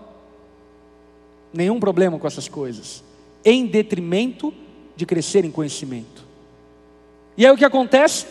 Nenhum 1.55 1.81
problema 1.81 2.19
com 2.19 2.27
essas 2.27 2.47
coisas, 2.47 3.03
em 3.43 3.65
detrimento 3.65 4.53
de 4.95 5.07
crescer 5.07 5.47
em 5.47 5.51
conhecimento. 5.51 6.27
E 7.39 7.47
aí 7.47 7.51
o 7.51 7.57
que 7.57 7.65
acontece? 7.65 8.27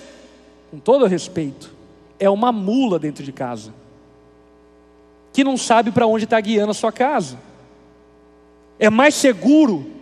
Com 0.70 0.78
todo 0.78 1.08
respeito, 1.08 1.74
é 2.20 2.30
uma 2.30 2.52
mula 2.52 3.00
dentro 3.00 3.24
de 3.24 3.32
casa, 3.32 3.74
que 5.34 5.44
não 5.44 5.58
sabe 5.58 5.90
para 5.92 6.06
onde 6.06 6.26
está 6.26 6.40
guiando 6.40 6.70
a 6.70 6.76
sua 6.76 6.92
casa. 6.92 7.40
É 8.78 8.88
mais 8.88 9.16
seguro 9.16 9.96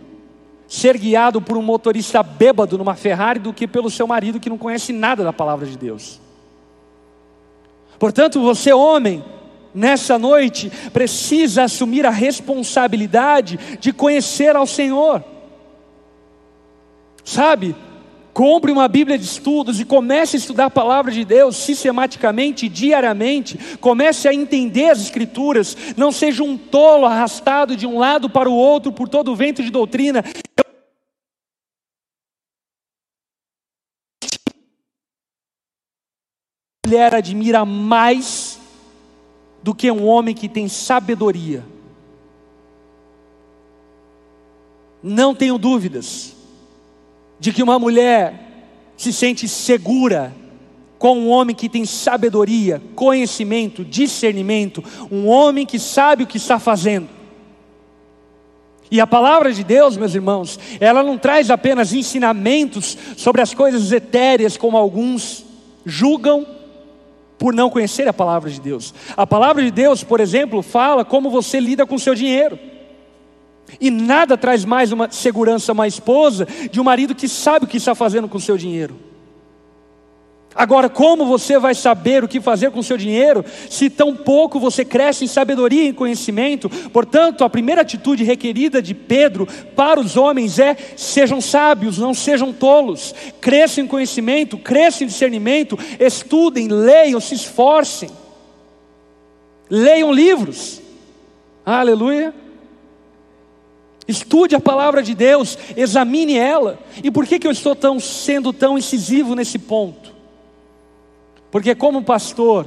ser 0.66 0.96
guiado 0.98 1.40
por 1.40 1.56
um 1.56 1.62
motorista 1.62 2.22
bêbado 2.22 2.78
numa 2.78 2.94
Ferrari 2.94 3.38
do 3.38 3.52
que 3.52 3.66
pelo 3.66 3.90
seu 3.90 4.06
marido 4.06 4.40
que 4.40 4.50
não 4.50 4.58
conhece 4.58 4.92
nada 4.92 5.22
da 5.22 5.32
palavra 5.32 5.66
de 5.66 5.76
Deus. 5.76 6.20
Portanto, 7.98 8.40
você, 8.40 8.72
homem, 8.72 9.24
nessa 9.74 10.18
noite, 10.18 10.70
precisa 10.92 11.64
assumir 11.64 12.06
a 12.06 12.10
responsabilidade 12.10 13.58
de 13.78 13.92
conhecer 13.92 14.56
ao 14.56 14.66
Senhor. 14.66 15.22
Sabe, 17.24 17.74
compre 18.34 18.72
uma 18.72 18.88
Bíblia 18.88 19.16
de 19.16 19.24
estudos 19.24 19.78
e 19.78 19.84
comece 19.84 20.36
a 20.36 20.38
estudar 20.38 20.66
a 20.66 20.70
palavra 20.70 21.12
de 21.12 21.24
Deus 21.24 21.56
sistematicamente, 21.56 22.68
diariamente. 22.68 23.56
Comece 23.80 24.26
a 24.26 24.34
entender 24.34 24.90
as 24.90 25.00
Escrituras. 25.00 25.76
Não 25.96 26.10
seja 26.10 26.42
um 26.42 26.58
tolo 26.58 27.06
arrastado 27.06 27.76
de 27.76 27.86
um 27.86 27.98
lado 27.98 28.28
para 28.28 28.50
o 28.50 28.54
outro 28.54 28.90
por 28.90 29.08
todo 29.08 29.30
o 29.30 29.36
vento 29.36 29.62
de 29.62 29.70
doutrina. 29.70 30.24
mulher 36.86 37.14
admira 37.14 37.64
mais 37.64 38.60
do 39.62 39.74
que 39.74 39.90
um 39.90 40.06
homem 40.06 40.34
que 40.34 40.48
tem 40.48 40.68
sabedoria. 40.68 41.64
Não 45.02 45.34
tenho 45.34 45.56
dúvidas 45.56 46.33
de 47.44 47.52
que 47.52 47.62
uma 47.62 47.78
mulher 47.78 48.32
se 48.96 49.12
sente 49.12 49.46
segura 49.46 50.34
com 50.98 51.18
um 51.18 51.28
homem 51.28 51.54
que 51.54 51.68
tem 51.68 51.84
sabedoria, 51.84 52.80
conhecimento, 52.94 53.84
discernimento, 53.84 54.82
um 55.10 55.28
homem 55.28 55.66
que 55.66 55.78
sabe 55.78 56.24
o 56.24 56.26
que 56.26 56.38
está 56.38 56.58
fazendo. 56.58 57.06
E 58.90 58.98
a 58.98 59.06
palavra 59.06 59.52
de 59.52 59.62
Deus, 59.62 59.94
meus 59.94 60.14
irmãos, 60.14 60.58
ela 60.80 61.02
não 61.02 61.18
traz 61.18 61.50
apenas 61.50 61.92
ensinamentos 61.92 62.96
sobre 63.14 63.42
as 63.42 63.52
coisas 63.52 63.92
etéreas, 63.92 64.56
como 64.56 64.78
alguns 64.78 65.44
julgam 65.84 66.46
por 67.38 67.52
não 67.52 67.68
conhecer 67.68 68.08
a 68.08 68.12
palavra 68.14 68.48
de 68.48 68.58
Deus. 68.58 68.94
A 69.14 69.26
palavra 69.26 69.62
de 69.62 69.70
Deus, 69.70 70.02
por 70.02 70.18
exemplo, 70.18 70.62
fala 70.62 71.04
como 71.04 71.28
você 71.28 71.60
lida 71.60 71.84
com 71.84 71.96
o 71.96 72.00
seu 72.00 72.14
dinheiro. 72.14 72.58
E 73.80 73.90
nada 73.90 74.36
traz 74.36 74.64
mais 74.64 74.92
uma 74.92 75.10
segurança 75.10 75.72
a 75.72 75.74
uma 75.74 75.88
esposa 75.88 76.46
de 76.70 76.80
um 76.80 76.84
marido 76.84 77.14
que 77.14 77.28
sabe 77.28 77.64
o 77.64 77.68
que 77.68 77.78
está 77.78 77.94
fazendo 77.94 78.28
com 78.28 78.38
o 78.38 78.40
seu 78.40 78.56
dinheiro. 78.56 78.96
Agora, 80.54 80.88
como 80.88 81.26
você 81.26 81.58
vai 81.58 81.74
saber 81.74 82.22
o 82.22 82.28
que 82.28 82.40
fazer 82.40 82.70
com 82.70 82.78
o 82.78 82.84
seu 82.84 82.96
dinheiro 82.96 83.44
se 83.68 83.90
tão 83.90 84.14
pouco 84.14 84.60
você 84.60 84.84
cresce 84.84 85.24
em 85.24 85.28
sabedoria 85.28 85.82
e 85.82 85.88
em 85.88 85.92
conhecimento? 85.92 86.70
Portanto, 86.90 87.42
a 87.42 87.50
primeira 87.50 87.80
atitude 87.80 88.22
requerida 88.22 88.80
de 88.80 88.94
Pedro 88.94 89.48
para 89.74 89.98
os 89.98 90.16
homens 90.16 90.60
é: 90.60 90.76
sejam 90.96 91.40
sábios, 91.40 91.98
não 91.98 92.14
sejam 92.14 92.52
tolos. 92.52 93.12
Cresçam 93.40 93.82
em 93.82 93.88
conhecimento, 93.88 94.56
cresçam 94.56 95.04
em 95.04 95.08
discernimento, 95.08 95.76
estudem, 95.98 96.68
leiam, 96.68 97.18
se 97.18 97.34
esforcem. 97.34 98.10
Leiam 99.68 100.12
livros. 100.12 100.80
Aleluia. 101.66 102.32
Estude 104.06 104.54
a 104.54 104.60
palavra 104.60 105.02
de 105.02 105.14
Deus, 105.14 105.56
examine 105.76 106.36
ela. 106.36 106.78
E 107.02 107.10
por 107.10 107.26
que, 107.26 107.38
que 107.38 107.46
eu 107.46 107.52
estou 107.52 107.74
tão, 107.74 107.98
sendo 107.98 108.52
tão 108.52 108.76
incisivo 108.76 109.34
nesse 109.34 109.58
ponto? 109.58 110.12
Porque, 111.50 111.74
como 111.74 112.02
pastor, 112.02 112.66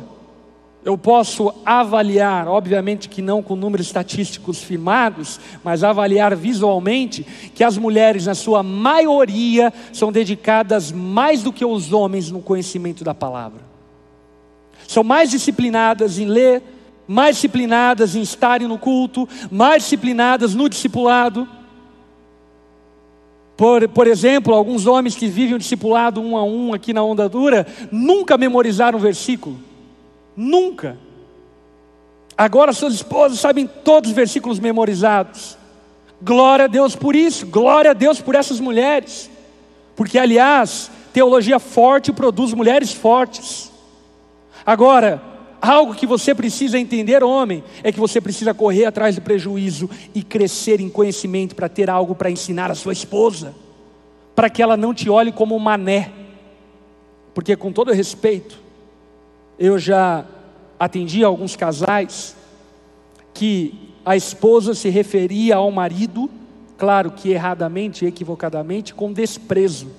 eu 0.84 0.98
posso 0.98 1.54
avaliar, 1.66 2.48
obviamente 2.48 3.10
que 3.10 3.22
não 3.22 3.44
com 3.44 3.58
números 3.58 3.88
estatísticos 3.88 4.64
firmados, 4.64 5.40
mas 5.62 5.84
avaliar 5.84 6.34
visualmente 6.36 7.26
que 7.54 7.64
as 7.64 7.78
mulheres, 7.78 8.26
na 8.26 8.34
sua 8.34 8.64
maioria, 8.64 9.74
são 9.92 10.12
dedicadas 10.12 10.92
mais 10.92 11.44
do 11.44 11.52
que 11.52 11.66
os 11.66 11.92
homens 11.92 12.32
no 12.32 12.42
conhecimento 12.42 13.04
da 13.04 13.14
palavra. 13.14 13.62
São 14.88 15.04
mais 15.04 15.30
disciplinadas 15.30 16.18
em 16.18 16.26
ler, 16.26 16.64
mais 17.08 17.36
disciplinadas 17.38 18.16
em 18.16 18.22
estarem 18.22 18.68
no 18.68 18.78
culto, 18.78 19.28
mais 19.50 19.84
disciplinadas 19.84 20.54
no 20.54 20.68
discipulado. 20.68 21.48
Por, 23.56 23.88
por 23.90 24.06
exemplo, 24.06 24.54
alguns 24.54 24.86
homens 24.86 25.16
que 25.16 25.28
vivem 25.28 25.56
o 25.56 25.60
discipulado 25.60 26.22
um 26.22 26.38
a 26.38 26.44
um 26.44 26.74
aqui 26.74 26.94
na 26.94 27.02
onda 27.02 27.28
dura, 27.28 27.66
nunca 27.92 28.38
memorizaram 28.38 29.00
um 29.00 29.02
versículo. 29.02 29.58
Nunca. 30.36 30.98
Agora 32.38 32.72
suas 32.72 32.94
esposas 32.94 33.40
sabem 33.40 33.66
todos 33.66 34.12
os 34.12 34.16
versículos 34.16 34.60
memorizados. 34.60 35.58
Glória 36.22 36.66
a 36.66 36.68
Deus 36.68 36.96
por 36.96 37.16
isso, 37.16 37.48
glória 37.48 37.92
a 37.92 37.94
Deus 37.94 38.22
por 38.22 38.36
essas 38.36 38.60
mulheres. 38.60 39.30
Porque, 39.96 40.20
aliás, 40.20 40.92
teologia 41.12 41.58
forte 41.58 42.12
produz 42.12 42.54
mulheres 42.54 42.94
fortes. 42.94 43.72
Agora, 44.64 45.20
algo 45.62 45.96
que 45.96 46.06
você 46.06 46.34
precisa 46.36 46.78
entender, 46.78 47.24
homem, 47.24 47.64
é 47.84 47.92
que 47.92 48.00
você 48.00 48.22
precisa 48.22 48.54
correr 48.54 48.86
atrás 48.86 49.16
do 49.16 49.22
prejuízo 49.22 49.90
e 50.14 50.24
crescer 50.24 50.80
em 50.80 50.90
conhecimento 50.90 51.56
para 51.56 51.68
ter 51.68 51.90
algo 51.90 52.16
para 52.16 52.30
ensinar 52.30 52.72
a 52.72 52.76
sua 52.76 52.94
esposa, 52.94 53.54
para 54.36 54.50
que 54.50 54.62
ela 54.62 54.78
não 54.78 54.94
te 54.94 55.10
olhe 55.10 55.32
como 55.32 55.56
um 55.56 55.60
mané. 55.60 56.12
Porque, 57.34 57.56
com 57.56 57.72
todo 57.72 57.92
respeito, 57.92 58.60
eu 59.60 59.78
já 59.78 60.26
atendi 60.80 61.24
alguns 61.24 61.56
casais 61.56 62.36
que 63.34 63.92
a 64.06 64.16
esposa 64.16 64.74
se 64.74 64.90
referia 64.90 65.58
ao 65.58 65.70
marido, 65.72 66.30
claro 66.78 67.12
que 67.12 67.30
erradamente, 67.30 68.06
equivocadamente, 68.06 68.94
com 68.94 69.12
desprezo. 69.12 69.92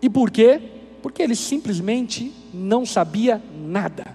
E 0.00 0.08
por 0.08 0.30
quê? 0.30 0.60
Porque 1.02 1.22
ele 1.22 1.34
simplesmente 1.34 2.32
não 2.54 2.86
sabia 2.86 3.42
nada. 3.54 4.06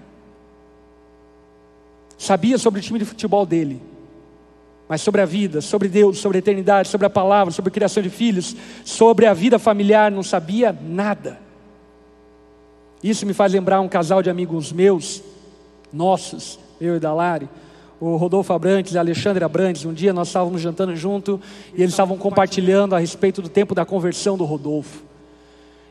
Sabia 2.16 2.58
sobre 2.58 2.80
o 2.80 2.82
time 2.82 2.98
de 2.98 3.04
futebol 3.04 3.46
dele, 3.46 3.80
mas 4.88 5.00
sobre 5.00 5.20
a 5.20 5.26
vida, 5.26 5.60
sobre 5.60 5.88
Deus, 5.88 6.18
sobre 6.18 6.38
a 6.38 6.40
eternidade, 6.40 6.88
sobre 6.88 7.06
a 7.06 7.10
palavra, 7.10 7.52
sobre 7.52 7.70
a 7.70 7.72
criação 7.72 8.02
de 8.02 8.10
filhos, 8.10 8.56
sobre 8.84 9.26
a 9.26 9.32
vida 9.32 9.58
familiar, 9.58 10.10
não 10.10 10.22
sabia 10.22 10.76
nada. 10.82 11.38
Isso 13.02 13.24
me 13.24 13.32
faz 13.32 13.52
lembrar 13.52 13.80
um 13.80 13.88
casal 13.88 14.22
de 14.22 14.28
amigos 14.28 14.72
meus, 14.72 15.22
nossos, 15.92 16.58
eu 16.80 16.96
e 16.96 17.00
Dalari, 17.00 17.48
o 17.98 18.16
Rodolfo 18.16 18.52
Abrantes 18.52 18.94
e 18.94 18.98
a 18.98 19.00
Alexandre 19.00 19.44
Abrantes. 19.44 19.84
Um 19.84 19.92
dia 19.92 20.12
nós 20.12 20.28
estávamos 20.28 20.60
jantando 20.60 20.94
junto 20.96 21.40
e 21.74 21.80
eles 21.80 21.92
estavam 21.92 22.18
compartilhando 22.18 22.94
a 22.94 22.98
respeito 22.98 23.40
do 23.40 23.48
tempo 23.48 23.74
da 23.74 23.84
conversão 23.84 24.36
do 24.36 24.44
Rodolfo. 24.44 25.09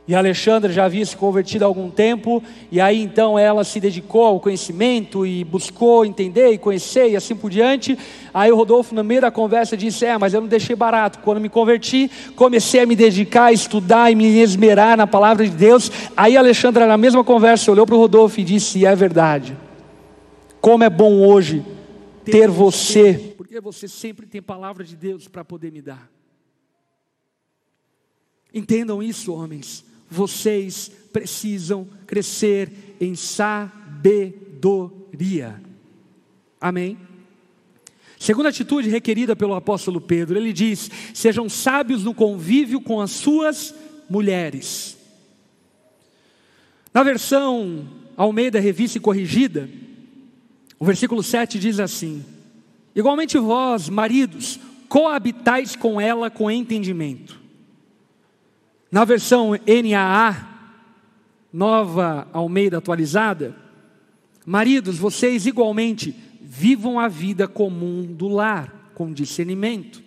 E 0.10 0.16
Alexandra 0.16 0.74
já 0.74 0.86
havia 0.86 1.06
se 1.06 1.16
convertido 1.16 1.64
há 1.64 1.68
algum 1.68 1.88
tempo, 1.88 2.42
e 2.72 2.82
aí 2.82 3.00
então 3.00 3.38
ela 3.38 3.64
se 3.64 3.80
dedicou 3.80 4.26
ao 4.26 4.40
conhecimento 4.40 5.24
e 5.24 5.44
buscou 5.44 6.04
entender 6.04 6.50
e 6.50 6.58
conhecer 6.58 7.12
e 7.12 7.16
assim 7.16 7.36
por 7.36 7.52
diante. 7.52 7.96
Aí 8.34 8.52
o 8.52 8.56
Rodolfo, 8.56 8.96
no 8.96 9.04
meio 9.04 9.22
da 9.22 9.30
conversa, 9.30 9.78
disse: 9.78 10.08
É, 10.08 10.18
mas 10.18 10.34
eu 10.34 10.42
não 10.42 10.48
deixei 10.48 10.76
barato. 10.76 11.20
Quando 11.20 11.40
me 11.40 11.48
converti, 11.48 12.10
comecei 12.36 12.82
a 12.82 12.88
me 12.88 12.96
dedicar, 12.96 13.46
a 13.46 13.54
estudar 13.54 14.12
e 14.12 14.16
me 14.16 14.26
esmerar 14.40 14.98
na 14.98 15.06
palavra 15.06 15.48
de 15.48 15.56
Deus. 15.56 15.92
Aí 16.18 16.36
Alexandra, 16.36 16.88
na 16.88 16.98
mesma 16.98 17.24
conversa, 17.24 17.72
olhou 17.72 17.86
para 17.86 17.94
o 17.94 18.00
Rodolfo 18.00 18.40
e 18.40 18.44
disse: 18.44 18.88
É 18.88 18.96
verdade. 18.96 19.56
Como 20.60 20.84
é 20.84 20.90
bom 20.90 21.22
hoje 21.22 21.64
ter 22.26 22.50
você, 22.50 23.36
porque 23.38 23.62
você 23.62 23.88
sempre 23.88 24.26
tem 24.26 24.42
palavra 24.42 24.84
de 24.84 24.96
Deus 24.96 25.28
para 25.28 25.46
poder 25.46 25.72
me 25.72 25.84
dar. 25.84 26.10
Entendam 28.52 29.04
isso, 29.04 29.32
homens 29.32 29.88
vocês 30.10 30.92
precisam 31.14 31.88
crescer 32.08 32.96
em 33.00 33.16
sabedoria. 33.16 33.70
Amém? 36.60 36.98
Segunda 38.20 38.50
atitude 38.50 38.90
requerida 38.90 39.36
pelo 39.36 39.56
apóstolo 39.56 40.02
Pedro, 40.02 40.38
ele 40.38 40.52
diz: 40.52 40.92
sejam 41.14 41.48
sábios 41.48 42.04
no 42.04 42.14
convívio 42.14 42.82
com 42.82 43.00
as 43.00 43.12
suas 43.12 43.74
mulheres. 44.10 44.98
Na 46.94 47.02
versão 47.02 47.88
Almeida 48.18 48.60
Revista 48.60 48.98
e 48.98 49.02
Corrigida, 49.02 49.70
o 50.78 50.84
versículo 50.86 51.24
7 51.24 51.58
diz 51.58 51.80
assim: 51.80 52.26
Igualmente 52.94 53.38
vós, 53.38 53.88
maridos, 53.88 54.60
coabitais 54.90 55.78
com 55.78 56.02
ela 56.02 56.30
com 56.30 56.52
entendimento. 56.52 57.39
Na 58.92 59.06
versão 59.06 59.52
NAA, 59.52 60.48
nova 61.54 62.28
Almeida 62.34 62.80
atualizada, 62.80 63.56
maridos, 64.46 64.98
vocês 64.98 65.46
igualmente 65.46 66.16
vivam 66.42 67.00
a 67.00 67.08
vida 67.08 67.48
comum 67.48 68.06
do 68.06 68.28
lar, 68.28 68.92
com 68.96 69.14
discernimento. 69.14 70.04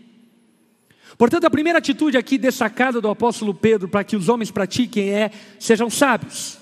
Portanto, 1.16 1.44
a 1.44 1.50
primeira 1.50 1.78
atitude 1.78 2.16
aqui 2.16 2.36
destacada 2.36 3.00
do 3.00 3.08
apóstolo 3.08 3.54
Pedro 3.54 3.88
para 3.88 4.02
que 4.02 4.16
os 4.16 4.28
homens 4.28 4.50
pratiquem 4.50 5.10
é: 5.10 5.30
sejam 5.60 5.88
sábios. 5.88 6.58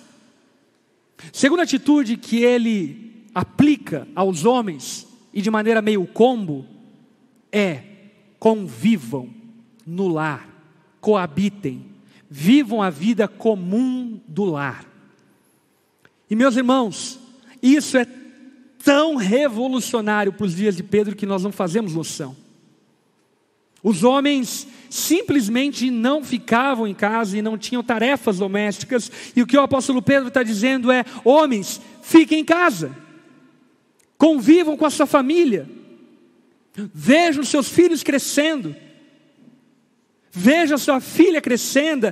Segunda 1.33 1.63
atitude 1.63 2.17
que 2.17 2.43
ele 2.43 3.27
aplica 3.35 4.07
aos 4.15 4.45
homens, 4.45 5.07
e 5.33 5.41
de 5.41 5.51
maneira 5.51 5.81
meio 5.81 6.07
combo, 6.07 6.67
é: 7.51 7.83
convivam 8.39 9.31
no 9.87 10.09
lar, 10.09 10.49
coabitem, 11.01 11.90
vivam 12.31 12.81
a 12.81 12.89
vida 12.89 13.27
comum 13.27 14.21
do 14.29 14.45
lar. 14.45 14.85
E 16.31 16.37
meus 16.37 16.57
irmãos, 16.57 17.19
isso 17.61 17.99
é 17.99 18.07
tão 18.85 19.17
revolucionário 19.17 20.33
para 20.33 20.47
os 20.47 20.55
dias 20.55 20.77
de 20.77 20.85
Pedro 20.85 21.17
que 21.17 21.27
nós 21.27 21.43
não 21.43 21.51
fazemos 21.51 21.93
noção. 21.93 22.37
Os 23.83 24.05
homens 24.05 24.69
simplesmente 24.89 25.91
não 25.91 26.23
ficavam 26.23 26.87
em 26.87 26.95
casa 26.95 27.37
e 27.37 27.43
não 27.43 27.59
tinham 27.59 27.83
tarefas 27.83 28.39
domésticas, 28.39 29.11
e 29.35 29.43
o 29.43 29.47
que 29.47 29.57
o 29.57 29.63
apóstolo 29.63 30.01
Pedro 30.01 30.29
está 30.29 30.43
dizendo 30.43 30.93
é: 30.93 31.05
homens, 31.25 31.81
fiquem 32.03 32.41
em 32.41 32.45
casa, 32.45 32.95
convivam 34.17 34.77
com 34.77 34.85
a 34.85 34.91
sua 34.91 35.07
família, 35.07 35.69
vejam 36.95 37.43
seus 37.43 37.69
filhos 37.69 38.03
crescendo, 38.03 38.77
Veja 40.33 40.79
sua 40.79 41.01
filha 41.01 41.41
crescendo, 41.41 42.07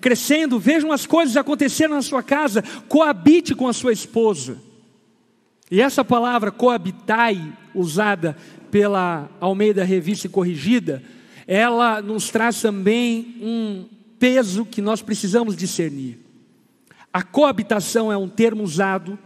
crescendo, 0.00 0.58
vejam 0.58 0.90
as 0.90 1.04
coisas 1.04 1.36
acontecendo 1.36 1.94
na 1.94 2.02
sua 2.02 2.22
casa, 2.22 2.62
coabite 2.88 3.54
com 3.54 3.68
a 3.68 3.72
sua 3.72 3.92
esposa. 3.92 4.58
E 5.70 5.82
essa 5.82 6.02
palavra 6.02 6.50
coabitai, 6.50 7.52
usada 7.74 8.34
pela 8.70 9.28
Almeida 9.38 9.84
Revista 9.84 10.28
Corrigida, 10.28 11.02
ela 11.46 12.00
nos 12.00 12.30
traz 12.30 12.60
também 12.60 13.36
um 13.42 13.86
peso 14.18 14.64
que 14.64 14.80
nós 14.80 15.02
precisamos 15.02 15.54
discernir. 15.54 16.18
A 17.12 17.22
coabitação 17.22 18.10
é 18.10 18.16
um 18.16 18.28
termo 18.28 18.62
usado 18.62 19.18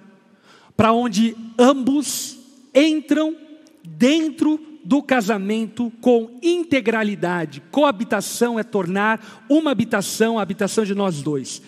para 0.76 0.92
onde 0.92 1.36
ambos 1.58 2.38
entram 2.74 3.36
dentro 3.84 4.71
do 4.84 5.02
casamento 5.02 5.92
com 6.00 6.38
integralidade. 6.42 7.62
Coabitação 7.70 8.58
é 8.58 8.62
tornar 8.62 9.44
uma 9.48 9.70
habitação 9.70 10.38
a 10.38 10.42
habitação 10.42 10.84
de 10.84 10.94
nós 10.94 11.22
dois. 11.22 11.62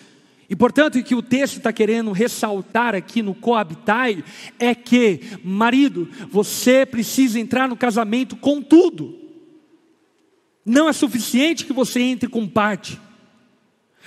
E 0.49 0.55
portanto, 0.55 0.99
o 0.99 1.03
que 1.03 1.15
o 1.15 1.23
texto 1.23 1.57
está 1.57 1.73
querendo 1.73 2.11
ressaltar 2.11 2.93
aqui 2.93 3.21
no 3.21 3.33
coabitai 3.33 4.23
é 4.59 4.75
que, 4.75 5.21
marido, 5.43 6.07
você 6.29 6.85
precisa 6.85 7.39
entrar 7.39 7.67
no 7.67 7.75
casamento 7.75 8.35
com 8.35 8.61
tudo. 8.61 9.17
Não 10.63 10.87
é 10.87 10.93
suficiente 10.93 11.65
que 11.65 11.73
você 11.73 11.99
entre 11.99 12.29
com 12.29 12.47
parte. 12.47 12.99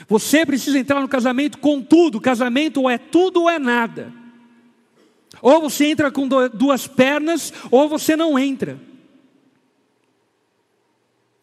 Você 0.08 0.46
precisa 0.46 0.78
entrar 0.78 1.00
no 1.00 1.08
casamento 1.08 1.58
com 1.58 1.82
tudo. 1.82 2.20
Casamento 2.20 2.82
ou 2.82 2.90
é 2.90 2.98
tudo 2.98 3.42
ou 3.42 3.50
é 3.50 3.58
nada. 3.58 4.12
Ou 5.42 5.60
você 5.60 5.86
entra 5.86 6.10
com 6.10 6.28
duas 6.28 6.86
pernas, 6.86 7.52
ou 7.70 7.88
você 7.88 8.16
não 8.16 8.38
entra. 8.38 8.78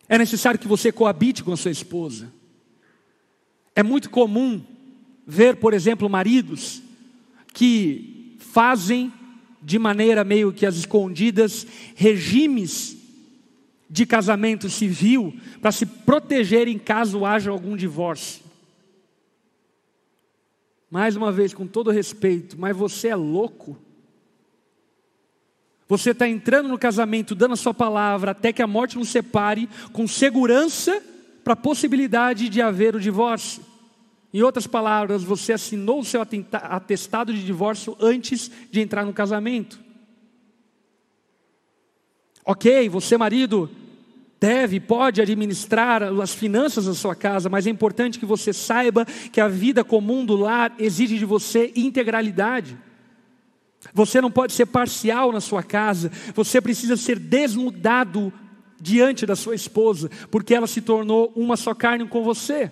É 0.08 0.18
necessário 0.18 0.60
que 0.60 0.68
você 0.68 0.92
coabite 0.92 1.44
com 1.44 1.52
a 1.52 1.58
sua 1.58 1.72
esposa. 1.72 2.32
É 3.76 3.82
muito 3.82 4.10
comum 4.10 4.64
ver, 5.26 5.58
por 5.58 5.74
exemplo, 5.74 6.10
maridos 6.10 6.82
que 7.54 8.36
fazem 8.40 9.12
de 9.62 9.80
maneira 9.80 10.24
meio 10.24 10.54
que 10.54 10.66
as 10.66 10.76
escondidas 10.76 11.66
regimes 11.96 12.96
de 13.90 14.06
casamento 14.06 14.70
civil 14.70 15.36
para 15.62 15.72
se 15.72 15.86
protegerem 15.86 16.78
caso 16.78 17.26
haja 17.26 17.50
algum 17.50 17.76
divórcio. 17.76 18.44
Mais 20.90 21.16
uma 21.16 21.32
vez, 21.32 21.54
com 21.54 21.66
todo 21.66 21.92
respeito, 21.92 22.56
mas 22.60 22.78
você 22.78 23.10
é 23.10 23.16
louco? 23.16 23.78
Você 25.88 26.12
está 26.12 26.28
entrando 26.28 26.68
no 26.68 26.80
casamento, 26.80 27.36
dando 27.36 27.54
a 27.54 27.58
sua 27.58 27.74
palavra, 27.74 28.32
até 28.32 28.52
que 28.52 28.62
a 28.62 28.68
morte 28.68 28.98
nos 28.98 29.10
separe, 29.10 29.70
com 29.94 30.08
segurança 30.08 31.02
para 31.44 31.54
a 31.54 31.58
possibilidade 31.58 32.50
de 32.50 32.62
haver 32.62 32.96
o 32.96 33.00
divórcio. 33.00 33.62
Em 34.34 34.42
outras 34.42 34.66
palavras, 34.66 35.24
você 35.24 35.54
assinou 35.54 36.00
o 36.00 36.06
seu 36.06 36.22
atestado 36.22 37.34
de 37.34 37.46
divórcio 37.46 37.96
antes 38.02 38.52
de 38.72 38.82
entrar 38.82 39.06
no 39.06 39.14
casamento. 39.14 39.80
Ok, 42.44 42.90
você, 42.90 43.18
marido, 43.18 43.70
deve, 44.40 44.80
pode 44.80 45.22
administrar 45.22 46.04
as 46.04 46.34
finanças 46.34 46.86
da 46.86 46.94
sua 46.94 47.16
casa, 47.16 47.48
mas 47.48 47.66
é 47.66 47.70
importante 47.70 48.20
que 48.20 48.26
você 48.26 48.52
saiba 48.52 49.06
que 49.06 49.40
a 49.40 49.48
vida 49.48 49.84
comum 49.84 50.26
do 50.26 50.36
lar 50.36 50.76
exige 50.78 51.18
de 51.18 51.26
você 51.26 51.72
integralidade. 51.76 52.78
Você 53.94 54.20
não 54.20 54.32
pode 54.32 54.54
ser 54.54 54.66
parcial 54.66 55.32
na 55.32 55.42
sua 55.42 55.64
casa, 55.64 56.12
você 56.34 56.60
precisa 56.60 56.98
ser 56.98 57.20
desnudado 57.20 58.32
diante 58.80 59.26
da 59.26 59.36
sua 59.36 59.56
esposa, 59.56 60.10
porque 60.30 60.54
ela 60.54 60.68
se 60.68 60.82
tornou 60.82 61.32
uma 61.36 61.56
só 61.56 61.74
carne 61.74 62.08
com 62.08 62.24
você. 62.24 62.72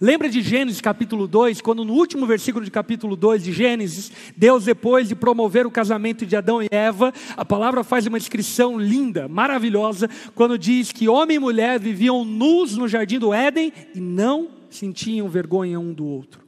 Lembra 0.00 0.28
de 0.28 0.42
Gênesis 0.42 0.80
capítulo 0.80 1.26
2, 1.26 1.60
quando 1.62 1.84
no 1.84 1.94
último 1.94 2.26
versículo 2.26 2.64
de 2.64 2.70
capítulo 2.70 3.16
2 3.16 3.42
de 3.42 3.52
Gênesis, 3.52 4.12
Deus, 4.36 4.64
depois 4.64 5.08
de 5.08 5.14
promover 5.14 5.66
o 5.66 5.70
casamento 5.70 6.26
de 6.26 6.36
Adão 6.36 6.62
e 6.62 6.68
Eva, 6.70 7.12
a 7.34 7.44
palavra 7.44 7.82
faz 7.82 8.06
uma 8.06 8.18
descrição 8.18 8.78
linda, 8.78 9.26
maravilhosa, 9.26 10.08
quando 10.34 10.58
diz 10.58 10.92
que 10.92 11.08
homem 11.08 11.36
e 11.36 11.40
mulher 11.40 11.80
viviam 11.80 12.24
nus 12.24 12.76
no 12.76 12.86
jardim 12.86 13.18
do 13.18 13.32
Éden 13.32 13.72
e 13.94 14.00
não 14.00 14.50
sentiam 14.68 15.28
vergonha 15.28 15.80
um 15.80 15.94
do 15.94 16.04
outro. 16.04 16.42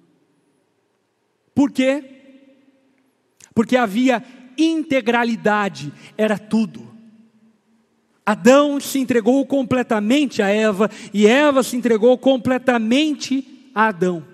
Por 1.55 1.71
quê? 1.71 2.22
Porque 3.55 3.77
havia 3.77 4.23
integralidade, 4.57 5.93
era 6.17 6.39
tudo. 6.39 6.91
Adão 8.25 8.79
se 8.79 8.99
entregou 8.99 9.45
completamente 9.45 10.41
a 10.43 10.49
Eva 10.49 10.89
e 11.13 11.27
Eva 11.27 11.63
se 11.63 11.77
entregou 11.77 12.17
completamente 12.17 13.71
a 13.75 13.89
Adão. 13.89 14.25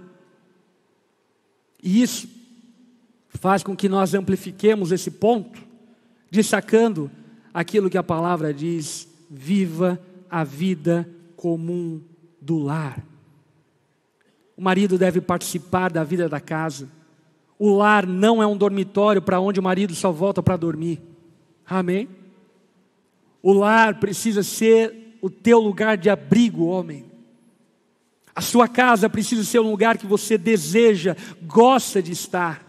E 1.82 2.02
isso 2.02 2.28
faz 3.30 3.62
com 3.62 3.74
que 3.74 3.88
nós 3.88 4.14
amplifiquemos 4.14 4.92
esse 4.92 5.10
ponto, 5.10 5.62
destacando 6.30 7.10
aquilo 7.54 7.88
que 7.88 7.96
a 7.96 8.02
palavra 8.02 8.52
diz: 8.52 9.08
viva 9.30 9.98
a 10.28 10.44
vida 10.44 11.08
comum 11.36 12.02
do 12.40 12.58
lar. 12.58 13.02
O 14.56 14.62
marido 14.62 14.98
deve 14.98 15.20
participar 15.20 15.90
da 15.90 16.02
vida 16.02 16.28
da 16.28 16.40
casa. 16.40 16.90
O 17.58 17.74
lar 17.74 18.06
não 18.06 18.42
é 18.42 18.46
um 18.46 18.56
dormitório 18.56 19.20
para 19.20 19.40
onde 19.40 19.58
o 19.58 19.62
marido 19.62 19.94
só 19.94 20.12
volta 20.12 20.42
para 20.42 20.56
dormir. 20.56 21.00
Amém? 21.66 22.08
O 23.42 23.52
lar 23.52 23.98
precisa 23.98 24.42
ser 24.42 25.18
o 25.20 25.28
teu 25.28 25.58
lugar 25.58 25.96
de 25.96 26.08
abrigo, 26.08 26.66
homem. 26.66 27.04
A 28.34 28.40
sua 28.40 28.68
casa 28.68 29.10
precisa 29.10 29.42
ser 29.42 29.58
um 29.58 29.70
lugar 29.70 29.98
que 29.98 30.06
você 30.06 30.38
deseja, 30.38 31.16
gosta 31.42 32.00
de 32.00 32.12
estar. 32.12 32.64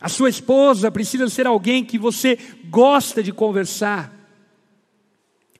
A 0.00 0.08
sua 0.08 0.28
esposa 0.28 0.90
precisa 0.90 1.28
ser 1.28 1.46
alguém 1.46 1.84
que 1.84 1.98
você 1.98 2.38
gosta 2.68 3.22
de 3.22 3.32
conversar. 3.32 4.12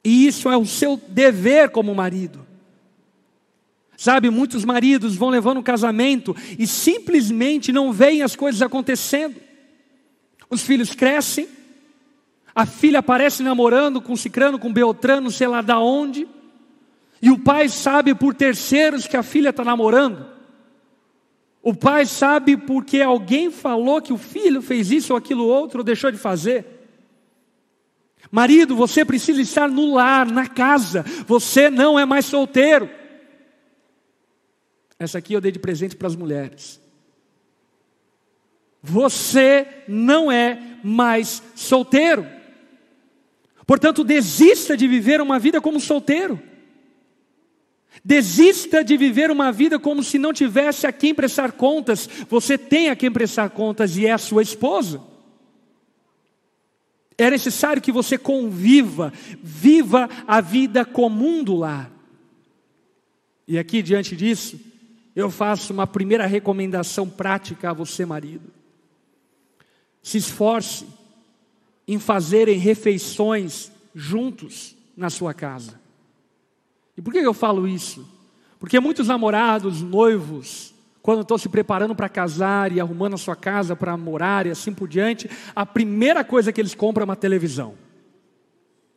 E 0.04 0.26
isso 0.26 0.50
é 0.50 0.56
o 0.56 0.66
seu 0.66 0.96
dever 1.08 1.70
como 1.70 1.94
marido. 1.94 2.46
Sabe, 3.96 4.28
muitos 4.30 4.64
maridos 4.64 5.14
vão 5.14 5.28
levando 5.28 5.58
um 5.58 5.62
casamento 5.62 6.34
e 6.58 6.66
simplesmente 6.66 7.72
não 7.72 7.92
veem 7.92 8.22
as 8.22 8.34
coisas 8.34 8.60
acontecendo. 8.60 9.36
Os 10.50 10.62
filhos 10.62 10.94
crescem, 10.94 11.48
a 12.54 12.66
filha 12.66 13.00
aparece 13.00 13.42
namorando 13.42 14.00
com 14.00 14.16
Cicrano, 14.16 14.58
com 14.58 14.72
Beltrano, 14.72 15.30
sei 15.30 15.46
lá 15.46 15.60
da 15.60 15.78
onde, 15.78 16.28
e 17.20 17.30
o 17.30 17.38
pai 17.38 17.68
sabe 17.68 18.14
por 18.14 18.34
terceiros 18.34 19.06
que 19.06 19.16
a 19.16 19.22
filha 19.22 19.50
está 19.50 19.64
namorando. 19.64 20.26
O 21.62 21.72
pai 21.72 22.04
sabe 22.04 22.56
porque 22.56 23.00
alguém 23.00 23.50
falou 23.50 24.02
que 24.02 24.12
o 24.12 24.18
filho 24.18 24.60
fez 24.60 24.90
isso 24.90 25.14
ou 25.14 25.16
aquilo 25.16 25.46
outro 25.46 25.78
ou 25.78 25.84
deixou 25.84 26.10
de 26.10 26.18
fazer. 26.18 26.66
Marido, 28.30 28.76
você 28.76 29.04
precisa 29.04 29.40
estar 29.40 29.70
no 29.70 29.94
lar, 29.94 30.26
na 30.30 30.46
casa. 30.46 31.04
Você 31.26 31.70
não 31.70 31.98
é 31.98 32.04
mais 32.04 32.26
solteiro. 32.26 32.90
Essa 35.04 35.18
aqui 35.18 35.34
eu 35.34 35.40
dei 35.40 35.52
de 35.52 35.58
presente 35.58 35.94
para 35.94 36.08
as 36.08 36.16
mulheres. 36.16 36.80
Você 38.82 39.66
não 39.86 40.32
é 40.32 40.78
mais 40.82 41.42
solteiro. 41.54 42.26
Portanto, 43.66 44.02
desista 44.02 44.74
de 44.76 44.88
viver 44.88 45.20
uma 45.20 45.38
vida 45.38 45.60
como 45.60 45.78
solteiro. 45.78 46.40
Desista 48.02 48.82
de 48.82 48.96
viver 48.96 49.30
uma 49.30 49.52
vida 49.52 49.78
como 49.78 50.02
se 50.02 50.18
não 50.18 50.32
tivesse 50.32 50.86
a 50.86 50.92
quem 50.92 51.14
prestar 51.14 51.52
contas. 51.52 52.08
Você 52.30 52.56
tem 52.56 52.88
a 52.88 52.96
quem 52.96 53.10
prestar 53.10 53.50
contas 53.50 53.98
e 53.98 54.06
é 54.06 54.12
a 54.12 54.18
sua 54.18 54.42
esposa. 54.42 55.02
É 57.18 57.30
necessário 57.30 57.82
que 57.82 57.92
você 57.92 58.16
conviva, 58.16 59.12
viva 59.42 60.08
a 60.26 60.40
vida 60.40 60.82
comum 60.82 61.44
do 61.44 61.56
lar. 61.56 61.90
E 63.46 63.58
aqui, 63.58 63.82
diante 63.82 64.16
disso, 64.16 64.73
eu 65.14 65.30
faço 65.30 65.72
uma 65.72 65.86
primeira 65.86 66.26
recomendação 66.26 67.08
prática 67.08 67.70
a 67.70 67.72
você, 67.72 68.04
marido. 68.04 68.50
Se 70.02 70.18
esforce 70.18 70.86
em 71.86 71.98
fazerem 71.98 72.58
refeições 72.58 73.70
juntos 73.94 74.76
na 74.96 75.10
sua 75.10 75.32
casa. 75.32 75.80
E 76.96 77.02
por 77.02 77.12
que 77.12 77.18
eu 77.18 77.34
falo 77.34 77.68
isso? 77.68 78.06
Porque 78.58 78.80
muitos 78.80 79.08
namorados, 79.08 79.82
noivos, 79.82 80.74
quando 81.02 81.20
estão 81.20 81.36
se 81.36 81.48
preparando 81.48 81.94
para 81.94 82.08
casar 82.08 82.72
e 82.72 82.80
arrumando 82.80 83.14
a 83.14 83.18
sua 83.18 83.36
casa 83.36 83.76
para 83.76 83.96
morar 83.96 84.46
e 84.46 84.50
assim 84.50 84.72
por 84.72 84.88
diante, 84.88 85.28
a 85.54 85.66
primeira 85.66 86.24
coisa 86.24 86.52
que 86.52 86.60
eles 86.60 86.74
compram 86.74 87.02
é 87.02 87.04
uma 87.04 87.16
televisão. 87.16 87.74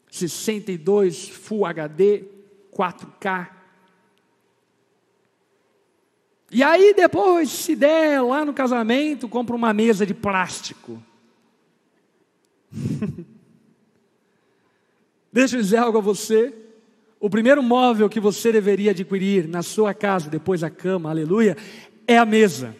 62 0.10 1.30
Full 1.30 1.65
HD, 1.65 2.23
4K. 2.73 3.57
E 6.51 6.63
aí 6.63 6.93
depois, 6.93 7.49
se 7.49 7.75
der 7.75 8.21
lá 8.21 8.45
no 8.45 8.53
casamento, 8.53 9.27
compra 9.27 9.55
uma 9.55 9.73
mesa 9.73 10.05
de 10.05 10.13
plástico. 10.13 11.01
Deixa 15.31 15.57
eu 15.57 15.62
dizer 15.62 15.77
algo 15.77 15.97
a 15.97 16.01
você. 16.01 16.53
O 17.19 17.29
primeiro 17.29 17.62
móvel 17.62 18.07
que 18.07 18.19
você 18.19 18.51
deveria 18.51 18.91
adquirir 18.91 19.47
na 19.47 19.62
sua 19.63 19.93
casa, 19.93 20.29
depois 20.29 20.62
da 20.62 20.69
cama, 20.69 21.10
aleluia, 21.10 21.57
é 22.05 22.17
a 22.17 22.25
mesa. 22.25 22.75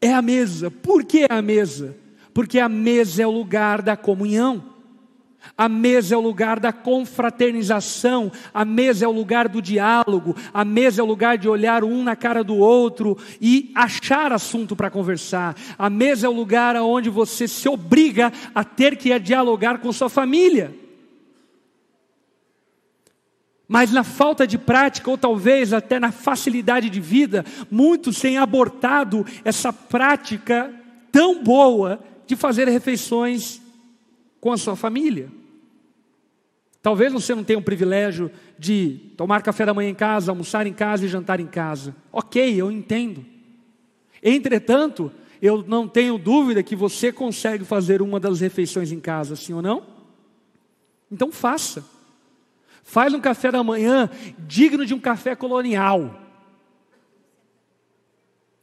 É 0.00 0.12
a 0.12 0.20
mesa. 0.20 0.70
Por 0.70 1.04
que 1.04 1.26
a 1.28 1.40
mesa? 1.40 1.96
Porque 2.34 2.58
a 2.58 2.68
mesa 2.68 3.22
é 3.22 3.26
o 3.26 3.30
lugar 3.30 3.80
da 3.80 3.96
comunhão. 3.96 4.67
A 5.56 5.68
mesa 5.68 6.14
é 6.14 6.18
o 6.18 6.20
lugar 6.20 6.60
da 6.60 6.72
confraternização, 6.72 8.30
a 8.52 8.64
mesa 8.64 9.04
é 9.04 9.08
o 9.08 9.12
lugar 9.12 9.48
do 9.48 9.60
diálogo, 9.60 10.36
a 10.52 10.64
mesa 10.64 11.00
é 11.00 11.04
o 11.04 11.06
lugar 11.06 11.38
de 11.38 11.48
olhar 11.48 11.84
um 11.84 12.02
na 12.02 12.14
cara 12.14 12.44
do 12.44 12.56
outro 12.56 13.16
e 13.40 13.70
achar 13.74 14.32
assunto 14.32 14.76
para 14.76 14.90
conversar. 14.90 15.56
A 15.78 15.90
mesa 15.90 16.26
é 16.26 16.30
o 16.30 16.34
lugar 16.34 16.76
onde 16.76 17.10
você 17.10 17.48
se 17.48 17.68
obriga 17.68 18.32
a 18.54 18.62
ter 18.64 18.96
que 18.96 19.18
dialogar 19.18 19.78
com 19.78 19.92
sua 19.92 20.08
família. 20.08 20.74
Mas 23.68 23.92
na 23.92 24.02
falta 24.02 24.46
de 24.46 24.56
prática, 24.56 25.10
ou 25.10 25.18
talvez 25.18 25.74
até 25.74 26.00
na 26.00 26.10
facilidade 26.10 26.88
de 26.88 27.00
vida, 27.00 27.44
muitos 27.70 28.18
têm 28.18 28.38
abortado 28.38 29.26
essa 29.44 29.70
prática 29.70 30.72
tão 31.12 31.44
boa 31.44 32.00
de 32.26 32.34
fazer 32.34 32.66
refeições 32.66 33.60
com 34.40 34.50
a 34.50 34.56
sua 34.56 34.74
família. 34.74 35.37
Talvez 36.80 37.12
você 37.12 37.34
não 37.34 37.42
tenha 37.42 37.58
o 37.58 37.62
privilégio 37.62 38.30
de 38.58 39.12
tomar 39.16 39.42
café 39.42 39.66
da 39.66 39.74
manhã 39.74 39.90
em 39.90 39.94
casa, 39.94 40.30
almoçar 40.30 40.66
em 40.66 40.72
casa 40.72 41.04
e 41.04 41.08
jantar 41.08 41.40
em 41.40 41.46
casa. 41.46 41.94
Ok, 42.12 42.54
eu 42.54 42.70
entendo. 42.70 43.24
Entretanto, 44.22 45.10
eu 45.42 45.64
não 45.66 45.88
tenho 45.88 46.18
dúvida 46.18 46.62
que 46.62 46.76
você 46.76 47.12
consegue 47.12 47.64
fazer 47.64 48.00
uma 48.00 48.20
das 48.20 48.40
refeições 48.40 48.92
em 48.92 49.00
casa, 49.00 49.36
sim 49.36 49.52
ou 49.52 49.62
não? 49.62 49.82
Então 51.10 51.32
faça. 51.32 51.84
Faz 52.82 53.12
um 53.12 53.20
café 53.20 53.50
da 53.50 53.62
manhã 53.62 54.08
digno 54.38 54.86
de 54.86 54.94
um 54.94 55.00
café 55.00 55.34
colonial. 55.34 56.20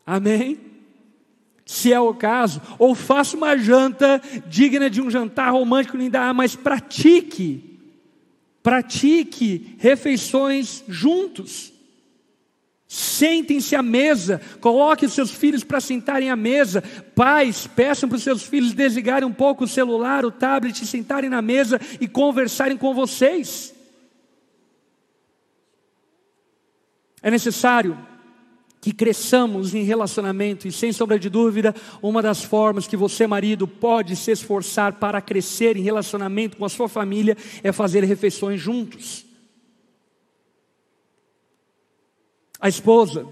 Amém? 0.06 0.60
Se 1.66 1.92
é 1.92 2.00
o 2.00 2.14
caso, 2.14 2.62
ou 2.78 2.94
faça 2.94 3.36
uma 3.36 3.58
janta 3.58 4.22
digna 4.48 4.90
de 4.90 5.02
um 5.02 5.10
jantar 5.10 5.52
romântico, 5.52 5.98
nem 5.98 6.10
dá, 6.10 6.34
mas 6.34 6.56
pratique. 6.56 7.75
Pratique 8.66 9.76
refeições 9.78 10.84
juntos. 10.88 11.72
Sentem-se 12.88 13.76
à 13.76 13.84
mesa, 13.84 14.42
coloque 14.60 15.08
seus 15.08 15.30
filhos 15.30 15.64
para 15.64 15.80
sentarem 15.80 16.32
à 16.32 16.36
mesa. 16.36 16.82
Pais, 17.14 17.68
peçam 17.68 18.10
para 18.10 18.16
os 18.16 18.24
seus 18.24 18.42
filhos 18.42 18.74
desligarem 18.74 19.28
um 19.28 19.32
pouco 19.32 19.66
o 19.66 19.68
celular, 19.68 20.26
o 20.26 20.32
tablet, 20.32 20.84
sentarem 20.84 21.30
na 21.30 21.44
mesa 21.44 21.80
e 22.02 22.08
conversarem 22.08 22.76
com 22.76 22.92
vocês. 22.92 23.72
É 27.22 27.30
necessário 27.30 27.96
que 28.86 28.94
cresçamos 28.94 29.74
em 29.74 29.82
relacionamento, 29.82 30.68
e 30.68 30.72
sem 30.72 30.94
sombra 30.94 31.18
de 31.18 31.28
dúvida, 31.28 31.74
uma 32.04 32.22
das 32.22 32.44
formas 32.44 32.86
que 32.86 32.96
você, 32.96 33.26
marido, 33.26 33.68
pode 33.68 34.16
se 34.16 34.30
esforçar 34.30 34.94
para 35.00 35.20
crescer 35.20 35.76
em 35.76 35.82
relacionamento 35.82 36.56
com 36.56 36.66
a 36.66 36.70
sua 36.70 36.88
família 36.88 37.36
é 37.64 37.72
fazer 37.72 38.04
refeições 38.04 38.62
juntos. 38.62 39.26
A 42.62 42.70
esposa, 42.70 43.28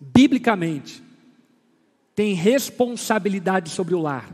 biblicamente, 0.00 1.00
tem 2.12 2.34
responsabilidade 2.34 3.70
sobre 3.70 3.94
o 3.94 4.00
lar. 4.00 4.28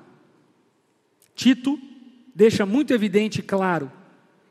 Tito 1.34 1.78
deixa 2.34 2.64
muito 2.64 2.94
evidente 2.94 3.40
e 3.40 3.42
claro 3.42 3.92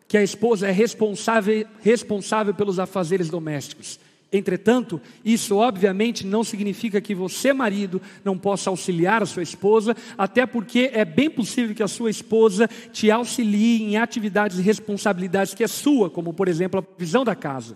que 0.08 0.20
a 0.20 0.24
esposa 0.24 0.68
é 0.68 0.72
responsável, 0.72 1.66
responsável 1.82 2.54
pelos 2.54 2.78
afazeres 2.78 3.28
domésticos. 3.28 4.00
Entretanto, 4.32 5.02
isso 5.26 5.58
obviamente 5.58 6.26
não 6.26 6.44
significa 6.44 7.02
que 7.02 7.16
você, 7.16 7.52
marido, 7.52 8.00
não 8.24 8.38
possa 8.38 8.70
auxiliar 8.70 9.24
a 9.24 9.26
sua 9.26 9.42
esposa, 9.42 9.96
até 10.16 10.46
porque 10.46 10.92
é 10.94 11.04
bem 11.04 11.32
possível 11.32 11.76
que 11.76 11.82
a 11.82 11.88
sua 11.88 12.12
esposa 12.12 12.68
te 12.92 13.10
auxilie 13.10 13.82
em 13.82 13.98
atividades 13.98 14.60
e 14.60 14.62
responsabilidades 14.62 15.56
que 15.56 15.64
é 15.64 15.68
sua, 15.68 16.12
como 16.12 16.32
por 16.32 16.48
exemplo 16.48 16.80
a 16.80 17.00
visão 17.00 17.26
da 17.26 17.36
casa. 17.36 17.76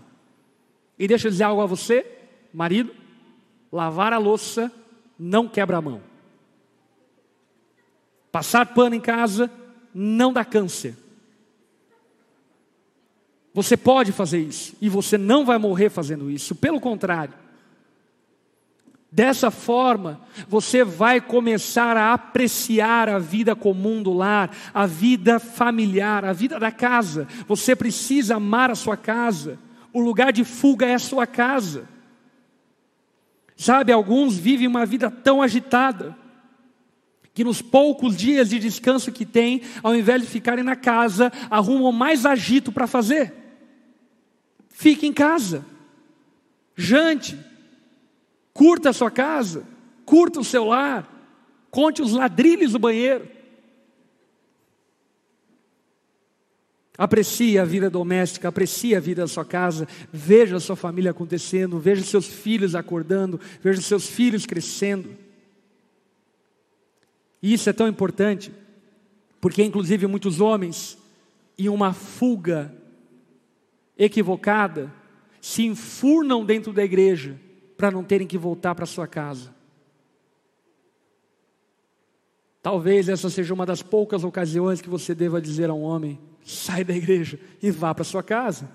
E 0.98 1.08
deixa 1.08 1.28
eu 1.28 1.32
dizer 1.32 1.44
algo 1.46 1.62
a 1.62 1.66
você, 1.66 2.06
marido: 2.54 2.94
lavar 3.72 4.14
a 4.14 4.20
louça 4.20 4.72
não 5.18 5.48
quebra 5.48 5.78
a 5.78 5.82
mão, 5.82 6.02
passar 8.32 8.68
pano 8.68 8.94
em 8.94 9.02
casa 9.02 9.50
não 9.92 10.32
dá 10.32 10.46
câncer. 10.46 10.96
Você 13.54 13.78
pode 13.78 14.12
fazer 14.12 14.40
isso 14.40 14.76
e 14.82 14.90
você 14.90 15.18
não 15.18 15.46
vai 15.46 15.58
morrer 15.58 15.90
fazendo 15.90 16.30
isso, 16.30 16.56
pelo 16.56 16.80
contrário. 16.80 17.36
Dessa 19.12 19.52
forma, 19.52 20.20
você 20.48 20.84
vai 20.84 21.22
começar 21.22 21.96
a 21.96 22.14
apreciar 22.14 23.08
a 23.08 23.20
vida 23.20 23.56
comum 23.56 24.02
do 24.02 24.12
lar, 24.12 24.50
a 24.74 24.88
vida 24.88 25.40
familiar, 25.40 26.26
a 26.26 26.34
vida 26.34 26.60
da 26.60 26.72
casa. 26.72 27.28
Você 27.48 27.76
precisa 27.76 28.38
amar 28.38 28.72
a 28.72 28.76
sua 28.76 28.98
casa. 28.98 29.60
O 29.94 30.02
lugar 30.02 30.34
de 30.34 30.44
fuga 30.44 30.88
é 30.88 30.96
a 30.96 31.00
sua 31.00 31.28
casa. 31.28 31.88
Sabe, 33.56 33.92
alguns 33.92 34.36
vivem 34.36 34.66
uma 34.66 34.84
vida 34.84 35.12
tão 35.12 35.44
agitada 35.44 36.18
que 37.36 37.44
nos 37.44 37.62
poucos 37.62 38.18
dias 38.18 38.50
de 38.50 38.58
descanso 38.58 39.12
que 39.12 39.28
têm, 39.28 39.62
ao 39.84 39.96
invés 39.96 40.24
de 40.24 40.28
ficarem 40.28 40.64
na 40.64 40.76
casa, 40.76 41.32
arrumam 41.52 41.92
mais 41.92 42.26
agito 42.26 42.72
para 42.72 42.88
fazer. 42.88 43.43
Fique 44.84 45.08
em 45.08 45.14
casa, 45.14 45.66
jante, 46.76 47.40
curta 48.54 48.90
a 48.90 48.94
sua 48.94 49.10
casa, 49.10 49.66
curta 50.04 50.42
o 50.42 50.44
seu 50.44 50.66
lar, 50.66 51.10
conte 51.72 52.02
os 52.02 52.12
ladrilhos 52.12 52.74
do 52.74 52.80
banheiro. 52.80 53.26
Aprecie 56.98 57.58
a 57.58 57.64
vida 57.64 57.90
doméstica, 57.90 58.50
aprecie 58.50 58.94
a 58.94 59.00
vida 59.00 59.22
da 59.22 59.28
sua 59.30 59.46
casa, 59.46 59.88
veja 60.12 60.58
a 60.58 60.60
sua 60.60 60.76
família 60.76 61.12
acontecendo, 61.12 61.80
veja 61.80 62.04
seus 62.04 62.28
filhos 62.28 62.76
acordando, 62.76 63.40
veja 63.62 63.82
seus 63.82 64.06
filhos 64.10 64.46
crescendo. 64.46 65.16
E 67.42 67.54
isso 67.54 67.70
é 67.70 67.74
tão 67.74 67.88
importante, 67.88 68.52
porque 69.40 69.64
inclusive 69.64 70.08
muitos 70.08 70.42
homens, 70.42 70.98
em 71.58 71.70
uma 71.70 71.94
fuga 71.94 72.83
equivocada 73.98 74.92
se 75.42 75.64
enfurnam 75.66 76.46
dentro 76.46 76.72
da 76.72 76.84
igreja 76.84 77.40
para 77.78 77.92
não 77.92 78.04
terem 78.04 78.28
que 78.28 78.38
voltar 78.38 78.74
para 78.76 78.86
sua 78.86 79.08
casa. 79.08 79.54
Talvez 82.62 83.10
essa 83.10 83.30
seja 83.30 83.54
uma 83.54 83.66
das 83.66 83.82
poucas 83.82 84.24
ocasiões 84.24 84.82
que 84.82 84.90
você 84.90 85.14
deva 85.14 85.42
dizer 85.42 85.70
a 85.70 85.74
um 85.74 85.82
homem: 85.82 86.18
sai 86.46 86.84
da 86.84 86.96
igreja 86.96 87.38
e 87.62 87.70
vá 87.70 87.94
para 87.94 88.06
sua 88.06 88.24
casa. 88.24 88.70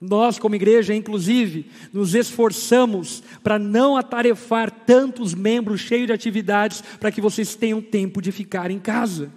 Nós, 0.00 0.38
como 0.38 0.54
igreja, 0.54 0.94
inclusive, 0.94 1.70
nos 1.92 2.14
esforçamos 2.14 3.22
para 3.42 3.58
não 3.58 3.96
atarefar 3.96 4.70
tantos 4.70 5.34
membros 5.34 5.80
cheios 5.80 6.06
de 6.06 6.12
atividades, 6.12 6.82
para 7.00 7.10
que 7.10 7.20
vocês 7.20 7.56
tenham 7.56 7.82
tempo 7.82 8.22
de 8.22 8.30
ficar 8.30 8.70
em 8.70 8.78
casa. 8.78 9.32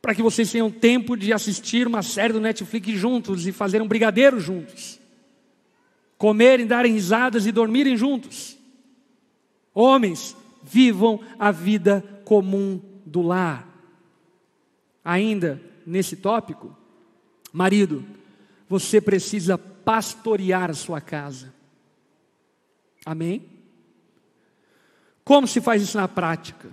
Para 0.00 0.14
que 0.14 0.22
vocês 0.22 0.50
tenham 0.50 0.70
tempo 0.70 1.16
de 1.16 1.32
assistir 1.32 1.86
uma 1.86 2.02
série 2.02 2.32
do 2.32 2.40
Netflix 2.40 2.88
juntos 2.92 3.46
e 3.46 3.52
fazer 3.52 3.82
um 3.82 3.88
brigadeiro 3.88 4.40
juntos. 4.40 5.00
Comerem, 6.16 6.66
darem 6.66 6.92
risadas 6.92 7.46
e 7.46 7.52
dormirem 7.52 7.96
juntos. 7.96 8.56
Homens, 9.74 10.36
vivam 10.62 11.20
a 11.38 11.50
vida 11.50 12.04
comum 12.24 12.80
do 13.04 13.22
lar. 13.22 13.66
Ainda 15.04 15.60
nesse 15.86 16.16
tópico, 16.16 16.76
marido, 17.52 18.04
você 18.68 19.00
precisa 19.00 19.56
pastorear 19.56 20.70
a 20.70 20.74
sua 20.74 21.00
casa. 21.00 21.54
Amém? 23.06 23.42
Como 25.24 25.46
se 25.46 25.60
faz 25.60 25.82
isso 25.82 25.96
na 25.96 26.06
prática? 26.06 26.68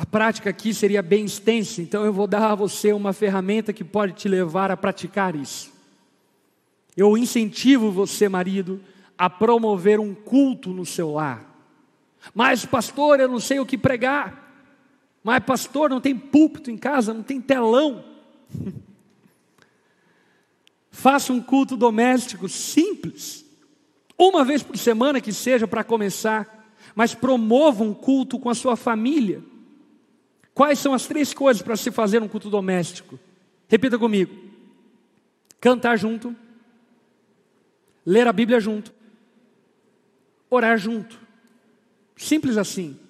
A 0.00 0.06
prática 0.06 0.48
aqui 0.48 0.72
seria 0.72 1.02
bem 1.02 1.26
extensa, 1.26 1.82
então 1.82 2.06
eu 2.06 2.12
vou 2.12 2.26
dar 2.26 2.52
a 2.52 2.54
você 2.54 2.90
uma 2.90 3.12
ferramenta 3.12 3.70
que 3.70 3.84
pode 3.84 4.14
te 4.14 4.28
levar 4.28 4.70
a 4.70 4.76
praticar 4.76 5.36
isso. 5.36 5.70
Eu 6.96 7.18
incentivo 7.18 7.92
você, 7.92 8.26
marido, 8.26 8.80
a 9.18 9.28
promover 9.28 10.00
um 10.00 10.14
culto 10.14 10.70
no 10.70 10.86
seu 10.86 11.10
lar. 11.12 11.44
Mas, 12.34 12.64
pastor, 12.64 13.20
eu 13.20 13.28
não 13.28 13.38
sei 13.38 13.60
o 13.60 13.66
que 13.66 13.76
pregar. 13.76 14.50
Mas, 15.22 15.44
pastor, 15.44 15.90
não 15.90 16.00
tem 16.00 16.16
púlpito 16.16 16.70
em 16.70 16.78
casa, 16.78 17.12
não 17.12 17.22
tem 17.22 17.38
telão. 17.38 18.02
Faça 20.90 21.30
um 21.30 21.42
culto 21.42 21.76
doméstico 21.76 22.48
simples, 22.48 23.44
uma 24.16 24.46
vez 24.46 24.62
por 24.62 24.78
semana 24.78 25.20
que 25.20 25.30
seja 25.30 25.68
para 25.68 25.84
começar, 25.84 26.72
mas 26.94 27.14
promova 27.14 27.84
um 27.84 27.92
culto 27.92 28.38
com 28.38 28.48
a 28.48 28.54
sua 28.54 28.76
família. 28.76 29.50
Quais 30.60 30.78
são 30.78 30.92
as 30.92 31.06
três 31.06 31.32
coisas 31.32 31.62
para 31.62 31.74
se 31.74 31.90
fazer 31.90 32.22
um 32.22 32.28
culto 32.28 32.50
doméstico? 32.50 33.18
Repita 33.66 33.98
comigo: 33.98 34.30
cantar 35.58 35.96
junto, 35.96 36.36
ler 38.04 38.28
a 38.28 38.32
Bíblia 38.34 38.60
junto, 38.60 38.92
orar 40.50 40.76
junto. 40.76 41.18
Simples 42.14 42.58
assim. 42.58 43.00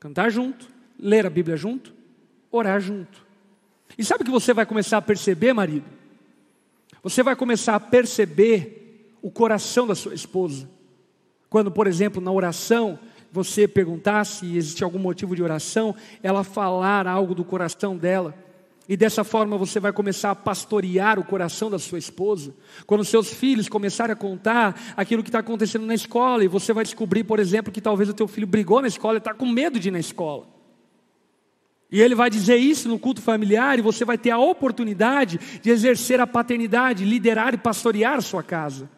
Cantar 0.00 0.30
junto, 0.30 0.66
ler 0.98 1.26
a 1.26 1.28
Bíblia 1.28 1.54
junto, 1.54 1.92
orar 2.50 2.80
junto. 2.80 3.22
E 3.98 4.02
sabe 4.02 4.22
o 4.22 4.24
que 4.24 4.32
você 4.32 4.54
vai 4.54 4.64
começar 4.64 4.96
a 4.96 5.02
perceber, 5.02 5.52
marido? 5.52 5.84
Você 7.02 7.22
vai 7.22 7.36
começar 7.36 7.74
a 7.74 7.80
perceber 7.80 9.12
o 9.20 9.30
coração 9.30 9.86
da 9.86 9.94
sua 9.94 10.14
esposa. 10.14 10.66
Quando, 11.50 11.70
por 11.70 11.86
exemplo, 11.86 12.22
na 12.22 12.32
oração, 12.32 12.98
você 13.34 13.66
perguntar 13.66 14.24
se 14.24 14.56
existe 14.56 14.84
algum 14.84 15.00
motivo 15.00 15.34
de 15.34 15.42
oração, 15.42 15.92
ela 16.22 16.44
falar 16.44 17.08
algo 17.08 17.34
do 17.34 17.44
coração 17.44 17.96
dela. 17.96 18.32
E 18.88 18.96
dessa 18.96 19.24
forma 19.24 19.58
você 19.58 19.80
vai 19.80 19.92
começar 19.92 20.30
a 20.30 20.36
pastorear 20.36 21.18
o 21.18 21.24
coração 21.24 21.68
da 21.68 21.78
sua 21.80 21.98
esposa. 21.98 22.54
Quando 22.86 23.04
seus 23.04 23.30
filhos 23.30 23.68
começarem 23.68 24.12
a 24.12 24.16
contar 24.16 24.94
aquilo 24.96 25.20
que 25.20 25.30
está 25.30 25.40
acontecendo 25.40 25.84
na 25.84 25.96
escola, 25.96 26.44
e 26.44 26.48
você 26.48 26.72
vai 26.72 26.84
descobrir, 26.84 27.24
por 27.24 27.40
exemplo, 27.40 27.72
que 27.72 27.80
talvez 27.80 28.08
o 28.08 28.14
teu 28.14 28.28
filho 28.28 28.46
brigou 28.46 28.80
na 28.80 28.86
escola 28.86 29.16
e 29.16 29.18
está 29.18 29.34
com 29.34 29.46
medo 29.46 29.80
de 29.80 29.88
ir 29.88 29.90
na 29.90 29.98
escola. 29.98 30.46
E 31.90 32.00
ele 32.00 32.14
vai 32.14 32.30
dizer 32.30 32.56
isso 32.56 32.88
no 32.88 33.00
culto 33.00 33.20
familiar, 33.20 33.80
e 33.80 33.82
você 33.82 34.04
vai 34.04 34.16
ter 34.16 34.30
a 34.30 34.38
oportunidade 34.38 35.40
de 35.60 35.70
exercer 35.70 36.20
a 36.20 36.26
paternidade, 36.26 37.04
liderar 37.04 37.52
e 37.52 37.58
pastorear 37.58 38.18
a 38.18 38.20
sua 38.20 38.44
casa. 38.44 38.88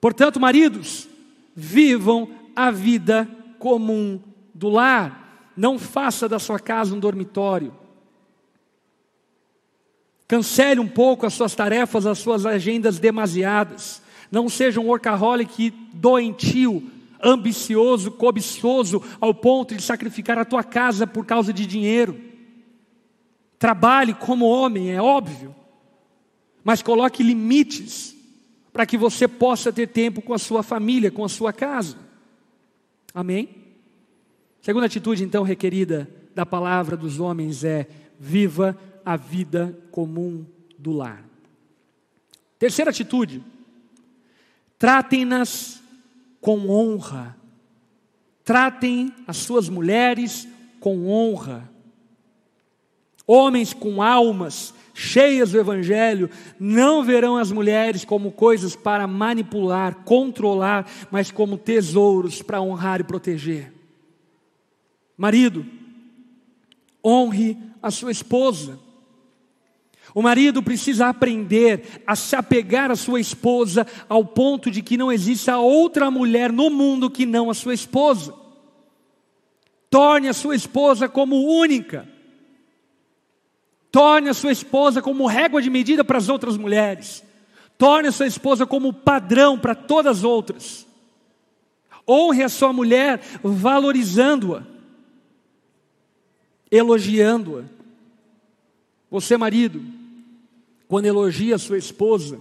Portanto, 0.00 0.40
maridos, 0.40 1.08
vivam 1.54 2.28
a 2.58 2.72
vida 2.72 3.28
comum 3.60 4.20
do 4.52 4.68
lar. 4.68 5.52
Não 5.56 5.78
faça 5.78 6.28
da 6.28 6.40
sua 6.40 6.58
casa 6.58 6.92
um 6.92 6.98
dormitório. 6.98 7.72
Cancele 10.26 10.80
um 10.80 10.88
pouco 10.88 11.24
as 11.24 11.34
suas 11.34 11.54
tarefas, 11.54 12.04
as 12.04 12.18
suas 12.18 12.44
agendas 12.44 12.98
demasiadas. 12.98 14.02
Não 14.28 14.48
seja 14.48 14.80
um 14.80 14.88
workaholic 14.88 15.70
doentio, 15.94 16.82
ambicioso, 17.22 18.10
cobiçoso, 18.10 19.00
ao 19.20 19.32
ponto 19.32 19.76
de 19.76 19.82
sacrificar 19.82 20.36
a 20.36 20.44
tua 20.44 20.64
casa 20.64 21.06
por 21.06 21.24
causa 21.24 21.52
de 21.52 21.64
dinheiro. 21.64 22.20
Trabalhe 23.56 24.14
como 24.14 24.46
homem, 24.46 24.90
é 24.90 25.00
óbvio, 25.00 25.54
mas 26.64 26.82
coloque 26.82 27.22
limites 27.22 28.16
para 28.72 28.84
que 28.84 28.98
você 28.98 29.28
possa 29.28 29.72
ter 29.72 29.86
tempo 29.86 30.20
com 30.20 30.34
a 30.34 30.38
sua 30.38 30.64
família, 30.64 31.10
com 31.10 31.24
a 31.24 31.28
sua 31.28 31.52
casa. 31.52 32.07
Amém? 33.18 33.48
Segunda 34.62 34.86
atitude, 34.86 35.24
então, 35.24 35.42
requerida 35.42 36.08
da 36.36 36.46
palavra 36.46 36.96
dos 36.96 37.18
homens 37.18 37.64
é: 37.64 37.88
viva 38.16 38.78
a 39.04 39.16
vida 39.16 39.76
comum 39.90 40.46
do 40.78 40.92
lar. 40.92 41.24
Terceira 42.60 42.92
atitude, 42.92 43.42
tratem-nas 44.78 45.82
com 46.40 46.70
honra. 46.70 47.36
Tratem 48.44 49.12
as 49.26 49.38
suas 49.38 49.68
mulheres 49.68 50.46
com 50.78 51.08
honra. 51.08 51.68
Homens 53.26 53.74
com 53.74 54.00
almas 54.00 54.72
cheias 54.98 55.52
do 55.52 55.60
Evangelho 55.60 56.28
não 56.58 57.04
verão 57.04 57.36
as 57.36 57.52
mulheres 57.52 58.04
como 58.04 58.32
coisas 58.32 58.74
para 58.74 59.06
manipular, 59.06 59.94
controlar, 60.04 60.90
mas 61.08 61.30
como 61.30 61.56
tesouros 61.56 62.42
para 62.42 62.60
honrar 62.60 63.00
e 63.00 63.04
proteger. 63.04 63.72
Marido, 65.16 65.64
honre 67.04 67.56
a 67.80 67.92
sua 67.92 68.10
esposa. 68.10 68.78
O 70.12 70.20
marido 70.20 70.62
precisa 70.62 71.06
aprender 71.06 72.02
a 72.04 72.16
se 72.16 72.34
apegar 72.34 72.90
à 72.90 72.96
sua 72.96 73.20
esposa 73.20 73.86
ao 74.08 74.24
ponto 74.24 74.68
de 74.68 74.82
que 74.82 74.96
não 74.96 75.12
exista 75.12 75.58
outra 75.58 76.10
mulher 76.10 76.52
no 76.52 76.70
mundo 76.70 77.10
que 77.10 77.24
não 77.24 77.50
a 77.50 77.54
sua 77.54 77.74
esposa. 77.74 78.34
Torne 79.88 80.28
a 80.28 80.32
sua 80.32 80.56
esposa 80.56 81.08
como 81.08 81.36
única. 81.46 82.17
Torne 83.90 84.28
a 84.28 84.34
sua 84.34 84.52
esposa 84.52 85.00
como 85.00 85.26
régua 85.26 85.62
de 85.62 85.70
medida 85.70 86.04
para 86.04 86.18
as 86.18 86.28
outras 86.28 86.56
mulheres. 86.56 87.24
Torne 87.76 88.08
a 88.08 88.12
sua 88.12 88.26
esposa 88.26 88.66
como 88.66 88.92
padrão 88.92 89.58
para 89.58 89.74
todas 89.74 90.18
as 90.18 90.24
outras. 90.24 90.86
Honre 92.06 92.42
a 92.42 92.48
sua 92.48 92.72
mulher 92.72 93.20
valorizando-a, 93.42 94.62
elogiando-a. 96.70 97.64
Você, 99.10 99.36
marido, 99.36 99.82
quando 100.86 101.06
elogia 101.06 101.54
a 101.54 101.58
sua 101.58 101.78
esposa, 101.78 102.40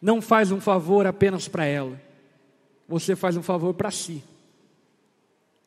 não 0.00 0.20
faz 0.20 0.50
um 0.50 0.60
favor 0.60 1.06
apenas 1.06 1.46
para 1.46 1.64
ela, 1.64 2.00
você 2.88 3.14
faz 3.14 3.36
um 3.36 3.42
favor 3.42 3.74
para 3.74 3.90
si. 3.90 4.22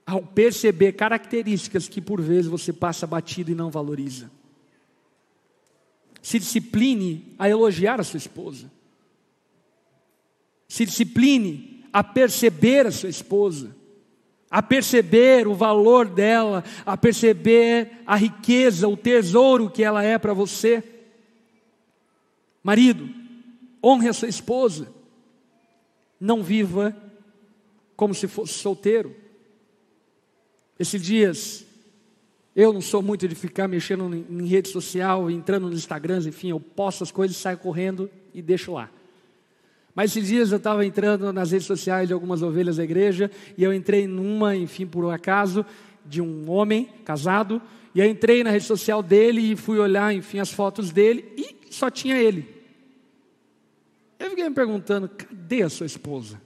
Ao 0.05 0.21
perceber 0.21 0.93
características 0.93 1.87
que 1.87 2.01
por 2.01 2.21
vezes 2.21 2.47
você 2.47 2.73
passa 2.73 3.07
batido 3.07 3.51
e 3.51 3.55
não 3.55 3.71
valoriza. 3.71 4.29
Se 6.23 6.39
discipline 6.39 7.35
a 7.37 7.47
elogiar 7.47 7.99
a 7.99 8.03
sua 8.03 8.17
esposa. 8.17 8.71
Se 10.67 10.85
discipline 10.85 11.85
a 11.93 12.03
perceber 12.03 12.87
a 12.87 12.91
sua 12.91 13.09
esposa 13.09 13.75
a 14.53 14.61
perceber 14.61 15.47
o 15.47 15.55
valor 15.55 16.07
dela, 16.07 16.63
a 16.85 16.95
perceber 16.95 18.03
a 18.05 18.15
riqueza, 18.15 18.87
o 18.87 18.95
tesouro 18.95 19.67
que 19.67 19.83
ela 19.83 20.03
é 20.03 20.19
para 20.19 20.31
você. 20.31 20.83
Marido, 22.61 23.09
honre 23.83 24.09
a 24.09 24.13
sua 24.13 24.27
esposa. 24.27 24.93
Não 26.19 26.43
viva 26.43 26.95
como 27.95 28.13
se 28.13 28.27
fosse 28.27 28.53
solteiro. 28.53 29.15
Esses 30.77 31.01
dias, 31.01 31.65
eu 32.55 32.71
não 32.71 32.81
sou 32.81 33.01
muito 33.01 33.27
de 33.27 33.33
ficar 33.33 33.67
mexendo 33.67 34.13
em 34.13 34.45
rede 34.45 34.69
social, 34.69 35.29
entrando 35.29 35.67
nos 35.67 35.79
Instagrams, 35.79 36.27
enfim, 36.27 36.49
eu 36.49 36.59
posto 36.59 37.03
as 37.03 37.11
coisas, 37.11 37.35
saio 37.35 37.57
correndo 37.57 38.09
e 38.33 38.41
deixo 38.41 38.73
lá. 38.73 38.89
Mas 39.95 40.11
esses 40.11 40.27
dias 40.27 40.51
eu 40.51 40.57
estava 40.57 40.85
entrando 40.85 41.31
nas 41.33 41.51
redes 41.51 41.67
sociais 41.67 42.07
de 42.07 42.13
algumas 42.13 42.41
ovelhas 42.41 42.77
da 42.77 42.83
igreja, 42.83 43.29
e 43.57 43.63
eu 43.63 43.73
entrei 43.73 44.07
numa, 44.07 44.55
enfim, 44.55 44.85
por 44.85 45.03
um 45.03 45.09
acaso, 45.09 45.65
de 46.05 46.21
um 46.21 46.49
homem 46.49 46.89
casado, 47.05 47.61
e 47.95 47.99
eu 47.99 48.05
entrei 48.05 48.43
na 48.43 48.49
rede 48.49 48.65
social 48.65 49.01
dele 49.01 49.51
e 49.51 49.55
fui 49.55 49.79
olhar, 49.79 50.13
enfim, 50.13 50.39
as 50.39 50.51
fotos 50.51 50.91
dele, 50.91 51.31
e 51.37 51.71
só 51.71 51.89
tinha 51.89 52.17
ele. 52.17 52.53
Eu 54.19 54.29
fiquei 54.29 54.47
me 54.47 54.55
perguntando: 54.55 55.09
cadê 55.09 55.63
a 55.63 55.69
sua 55.69 55.85
esposa? 55.85 56.41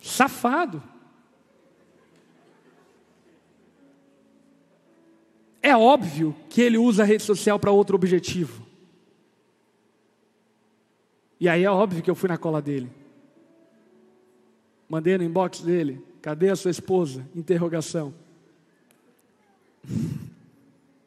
Safado. 0.00 0.91
É 5.62 5.76
óbvio 5.76 6.34
que 6.50 6.60
ele 6.60 6.76
usa 6.76 7.04
a 7.04 7.06
rede 7.06 7.22
social 7.22 7.58
para 7.58 7.70
outro 7.70 7.94
objetivo. 7.94 8.66
E 11.38 11.48
aí 11.48 11.62
é 11.62 11.70
óbvio 11.70 12.02
que 12.02 12.10
eu 12.10 12.14
fui 12.16 12.28
na 12.28 12.36
cola 12.36 12.60
dele. 12.60 12.90
Mandei 14.88 15.16
no 15.16 15.24
inbox 15.24 15.60
dele: 15.60 16.04
cadê 16.20 16.50
a 16.50 16.56
sua 16.56 16.70
esposa? 16.70 17.24
Interrogação. 17.34 18.12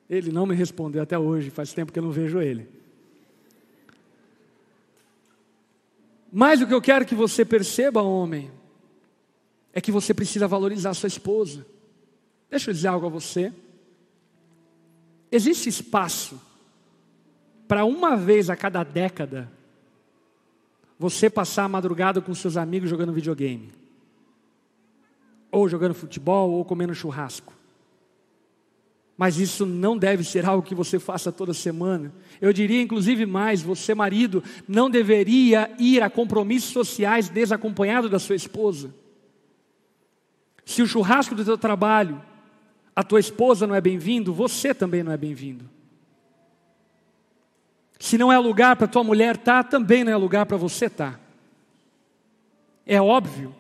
Ele 0.09 0.31
não 0.31 0.45
me 0.45 0.55
respondeu 0.55 1.01
até 1.01 1.17
hoje, 1.17 1.49
faz 1.49 1.73
tempo 1.73 1.91
que 1.91 1.99
eu 1.99 2.03
não 2.03 2.11
vejo 2.11 2.39
ele. 2.39 2.67
Mas 6.31 6.61
o 6.61 6.67
que 6.67 6.73
eu 6.73 6.81
quero 6.81 7.05
que 7.05 7.15
você 7.15 7.45
perceba, 7.45 8.01
homem, 8.01 8.51
é 9.73 9.81
que 9.81 9.91
você 9.91 10.13
precisa 10.13 10.47
valorizar 10.47 10.93
sua 10.93 11.07
esposa. 11.07 11.65
Deixa 12.49 12.69
eu 12.69 12.73
dizer 12.73 12.87
algo 12.87 13.05
a 13.05 13.09
você. 13.09 13.53
Existe 15.35 15.67
espaço 15.67 16.39
para 17.67 17.83
uma 17.83 18.15
vez 18.15 18.49
a 18.49 18.55
cada 18.55 18.85
década 18.85 19.51
você 20.97 21.29
passar 21.29 21.65
a 21.65 21.67
madrugada 21.67 22.21
com 22.21 22.33
seus 22.33 22.55
amigos 22.55 22.89
jogando 22.89 23.11
videogame, 23.11 23.69
ou 25.51 25.67
jogando 25.67 25.93
futebol, 25.93 26.51
ou 26.51 26.63
comendo 26.63 26.95
churrasco. 26.95 27.53
Mas 29.17 29.37
isso 29.37 29.65
não 29.65 29.97
deve 29.97 30.23
ser 30.23 30.45
algo 30.45 30.65
que 30.65 30.73
você 30.73 30.99
faça 30.99 31.33
toda 31.33 31.53
semana. 31.53 32.13
Eu 32.39 32.53
diria, 32.53 32.81
inclusive, 32.81 33.25
mais: 33.25 33.61
você, 33.61 33.93
marido, 33.93 34.41
não 34.65 34.89
deveria 34.89 35.69
ir 35.77 36.01
a 36.01 36.09
compromissos 36.09 36.71
sociais 36.71 37.27
desacompanhado 37.27 38.07
da 38.07 38.19
sua 38.19 38.37
esposa. 38.37 38.95
Se 40.63 40.81
o 40.81 40.87
churrasco 40.87 41.35
do 41.35 41.43
teu 41.43 41.57
trabalho 41.57 42.21
a 42.95 43.03
tua 43.03 43.19
esposa 43.19 43.67
não 43.67 43.75
é 43.75 43.81
bem-vindo, 43.81 44.33
você 44.33 44.73
também 44.73 45.03
não 45.03 45.11
é 45.11 45.17
bem-vindo. 45.17 45.69
Se 47.99 48.17
não 48.17 48.31
é 48.31 48.37
lugar 48.37 48.75
para 48.75 48.87
tua 48.87 49.03
mulher 49.03 49.35
estar, 49.35 49.63
tá, 49.63 49.69
também 49.69 50.03
não 50.03 50.11
é 50.11 50.15
lugar 50.15 50.45
para 50.45 50.55
você 50.55 50.85
estar. 50.85 51.13
Tá. 51.13 51.19
É 52.85 53.01
óbvio 53.01 53.53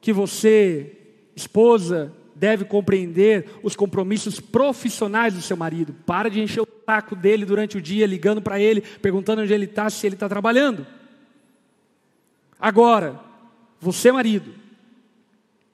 que 0.00 0.12
você, 0.12 0.96
esposa, 1.36 2.12
deve 2.34 2.64
compreender 2.64 3.48
os 3.62 3.76
compromissos 3.76 4.40
profissionais 4.40 5.34
do 5.34 5.42
seu 5.42 5.56
marido. 5.56 5.94
Para 6.04 6.28
de 6.28 6.40
encher 6.40 6.62
o 6.62 6.68
saco 6.84 7.14
dele 7.14 7.44
durante 7.44 7.76
o 7.76 7.82
dia, 7.82 8.06
ligando 8.06 8.42
para 8.42 8.58
ele, 8.58 8.80
perguntando 8.80 9.42
onde 9.42 9.52
ele 9.52 9.66
está, 9.66 9.88
se 9.90 10.06
ele 10.06 10.16
está 10.16 10.28
trabalhando. 10.28 10.86
Agora, 12.58 13.20
você, 13.80 14.10
marido, 14.10 14.54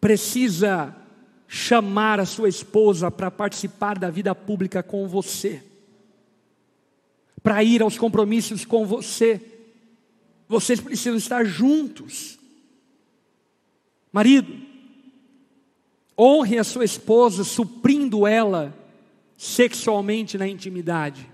precisa 0.00 0.94
chamar 1.54 2.18
a 2.18 2.24
sua 2.24 2.48
esposa 2.48 3.10
para 3.10 3.30
participar 3.30 3.98
da 3.98 4.08
vida 4.08 4.34
pública 4.34 4.82
com 4.82 5.06
você, 5.06 5.62
para 7.42 7.62
ir 7.62 7.82
aos 7.82 7.98
compromissos 7.98 8.64
com 8.64 8.86
você. 8.86 9.38
Vocês 10.48 10.80
precisam 10.80 11.14
estar 11.14 11.44
juntos. 11.44 12.38
Marido, 14.10 14.50
honre 16.18 16.56
a 16.56 16.64
sua 16.64 16.86
esposa, 16.86 17.44
suprindo 17.44 18.26
ela 18.26 18.74
sexualmente 19.36 20.38
na 20.38 20.48
intimidade. 20.48 21.28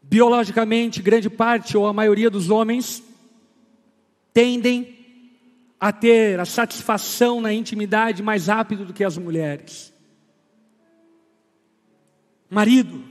Biologicamente, 0.00 1.02
grande 1.02 1.28
parte 1.28 1.76
ou 1.76 1.86
a 1.86 1.92
maioria 1.92 2.30
dos 2.30 2.48
homens 2.48 3.02
tendem 4.32 4.97
a 5.80 5.92
ter 5.92 6.40
a 6.40 6.44
satisfação 6.44 7.40
na 7.40 7.52
intimidade 7.52 8.22
mais 8.22 8.48
rápido 8.48 8.84
do 8.84 8.92
que 8.92 9.04
as 9.04 9.16
mulheres. 9.16 9.92
Marido, 12.50 13.04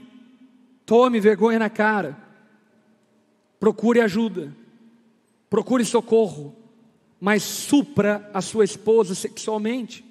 tome 0.84 1.20
vergonha 1.20 1.58
na 1.58 1.70
cara, 1.70 2.16
procure 3.58 4.00
ajuda, 4.00 4.54
procure 5.48 5.84
socorro, 5.84 6.54
mas 7.20 7.42
supra 7.42 8.28
a 8.34 8.40
sua 8.40 8.64
esposa 8.64 9.14
sexualmente. 9.14 10.04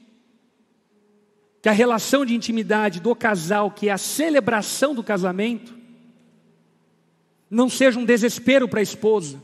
Que 1.61 1.69
a 1.69 1.73
relação 1.73 2.25
de 2.25 2.35
intimidade 2.35 2.99
do 2.99 3.15
casal, 3.15 3.71
que 3.71 3.89
é 3.89 3.91
a 3.91 3.97
celebração 3.97 4.95
do 4.95 5.03
casamento, 5.03 5.77
não 7.49 7.69
seja 7.69 7.99
um 7.99 8.05
desespero 8.05 8.67
para 8.67 8.79
a 8.79 8.83
esposa, 8.83 9.41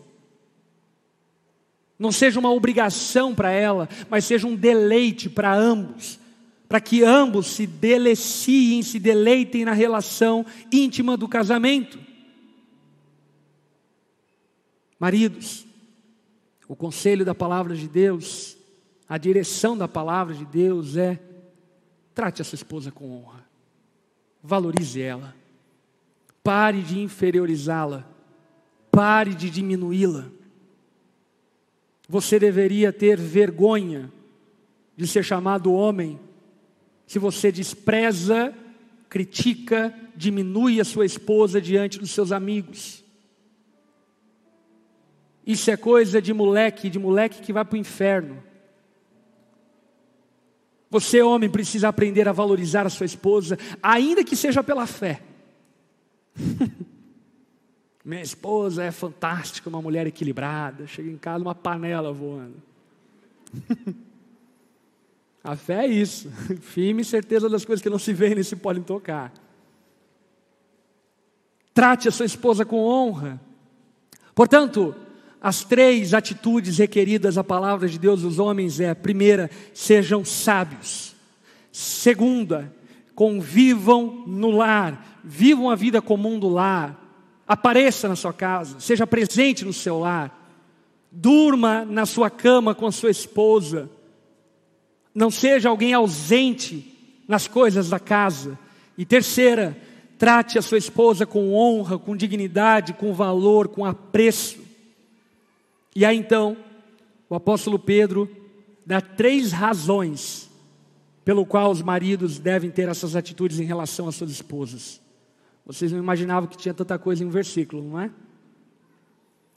não 1.97 2.11
seja 2.11 2.39
uma 2.39 2.51
obrigação 2.51 3.33
para 3.33 3.51
ela, 3.51 3.87
mas 4.09 4.25
seja 4.25 4.47
um 4.47 4.55
deleite 4.55 5.29
para 5.29 5.53
ambos, 5.53 6.19
para 6.67 6.81
que 6.81 7.03
ambos 7.03 7.47
se 7.47 7.67
deleciem, 7.67 8.81
se 8.81 8.99
deleitem 8.99 9.63
na 9.63 9.73
relação 9.73 10.45
íntima 10.71 11.15
do 11.15 11.27
casamento. 11.27 11.99
Maridos, 14.99 15.65
o 16.67 16.75
conselho 16.75 17.25
da 17.25 17.35
palavra 17.35 17.75
de 17.75 17.87
Deus, 17.87 18.57
a 19.07 19.17
direção 19.17 19.77
da 19.77 19.87
palavra 19.87 20.33
de 20.33 20.45
Deus 20.45 20.95
é: 20.95 21.19
trate 22.15 22.41
a 22.41 22.45
sua 22.45 22.55
esposa 22.55 22.91
com 22.91 23.11
honra, 23.11 23.45
valorize 24.41 25.01
ela, 25.01 25.35
pare 26.43 26.81
de 26.81 26.99
inferiorizá-la, 26.99 28.07
pare 28.89 29.33
de 29.35 29.49
diminuí-la. 29.49 30.25
Você 32.13 32.37
deveria 32.37 32.93
ter 32.93 33.17
vergonha 33.17 34.13
de 34.95 35.07
ser 35.07 35.23
chamado 35.23 35.73
homem 35.73 36.19
se 37.07 37.17
você 37.17 37.51
despreza, 37.51 38.53
critica, 39.09 39.91
diminui 40.15 40.79
a 40.79 40.85
sua 40.85 41.07
esposa 41.07 41.59
diante 41.59 41.97
dos 41.97 42.11
seus 42.11 42.31
amigos. 42.31 43.03
Isso 45.43 45.71
é 45.71 45.75
coisa 45.75 46.21
de 46.21 46.31
moleque, 46.35 46.87
de 46.87 46.99
moleque 46.99 47.41
que 47.41 47.51
vai 47.51 47.65
para 47.65 47.77
o 47.77 47.79
inferno. 47.79 48.43
Você, 50.91 51.19
homem, 51.19 51.49
precisa 51.49 51.87
aprender 51.87 52.29
a 52.29 52.31
valorizar 52.31 52.85
a 52.85 52.91
sua 52.91 53.07
esposa, 53.07 53.57
ainda 53.81 54.23
que 54.23 54.35
seja 54.35 54.63
pela 54.63 54.85
fé. 54.85 55.23
Minha 58.03 58.21
esposa 58.21 58.83
é 58.83 58.91
fantástica, 58.91 59.69
uma 59.69 59.81
mulher 59.81 60.05
equilibrada. 60.05 60.85
Chega 60.87 61.09
em 61.09 61.17
casa, 61.17 61.43
uma 61.43 61.55
panela 61.55 62.11
voando. 62.11 62.61
A 65.43 65.55
fé 65.55 65.85
é 65.85 65.87
isso. 65.87 66.29
Firme 66.61 67.03
certeza 67.03 67.49
das 67.49 67.63
coisas 67.65 67.81
que 67.81 67.89
não 67.89 67.99
se 67.99 68.13
veem 68.13 68.35
nem 68.35 68.43
se 68.43 68.55
podem 68.55 68.81
tocar. 68.81 69.31
Trate 71.73 72.07
a 72.07 72.11
sua 72.11 72.25
esposa 72.25 72.63
com 72.63 72.85
honra. 72.85 73.41
Portanto, 74.33 74.95
as 75.41 75.63
três 75.63 76.13
atitudes 76.13 76.77
requeridas 76.77 77.37
à 77.37 77.43
palavra 77.43 77.89
de 77.89 77.99
Deus 77.99 78.21
dos 78.21 78.39
homens 78.39 78.79
é: 78.79 78.93
primeira, 78.93 79.49
sejam 79.73 80.23
sábios. 80.23 81.13
Segunda, 81.71 82.73
convivam 83.15 84.23
no 84.25 84.51
lar, 84.51 85.19
vivam 85.23 85.69
a 85.69 85.75
vida 85.75 86.01
comum 86.01 86.39
do 86.39 86.47
lar 86.47 87.02
apareça 87.53 88.07
na 88.07 88.15
sua 88.15 88.33
casa, 88.33 88.79
seja 88.79 89.07
presente 89.07 89.63
no 89.63 89.73
seu 89.73 89.99
lar, 89.99 90.39
durma 91.11 91.85
na 91.85 92.05
sua 92.05 92.29
cama 92.29 92.73
com 92.73 92.87
a 92.87 92.91
sua 92.91 93.11
esposa, 93.11 93.89
não 95.13 95.29
seja 95.29 95.69
alguém 95.69 95.93
ausente 95.93 96.91
nas 97.27 97.47
coisas 97.47 97.89
da 97.89 97.99
casa. 97.99 98.57
E 98.97 99.05
terceira, 99.05 99.77
trate 100.17 100.57
a 100.57 100.61
sua 100.61 100.77
esposa 100.77 101.25
com 101.25 101.53
honra, 101.53 101.99
com 101.99 102.15
dignidade, 102.15 102.93
com 102.93 103.13
valor, 103.13 103.67
com 103.67 103.85
apreço. 103.85 104.59
E 105.95 106.03
aí 106.03 106.17
então, 106.17 106.57
o 107.29 107.35
apóstolo 107.35 107.77
Pedro 107.77 108.29
dá 108.83 108.99
três 108.99 109.51
razões 109.51 110.49
pelo 111.23 111.45
qual 111.45 111.71
os 111.71 111.81
maridos 111.81 112.39
devem 112.39 112.71
ter 112.71 112.89
essas 112.89 113.15
atitudes 113.15 113.59
em 113.59 113.65
relação 113.65 114.07
às 114.07 114.15
suas 114.15 114.31
esposas. 114.31 115.02
Vocês 115.65 115.91
não 115.91 115.99
imaginavam 115.99 116.47
que 116.47 116.57
tinha 116.57 116.73
tanta 116.73 116.99
coisa 116.99 117.23
em 117.23 117.27
um 117.27 117.29
versículo, 117.29 117.83
não 117.83 117.99
é? 117.99 118.11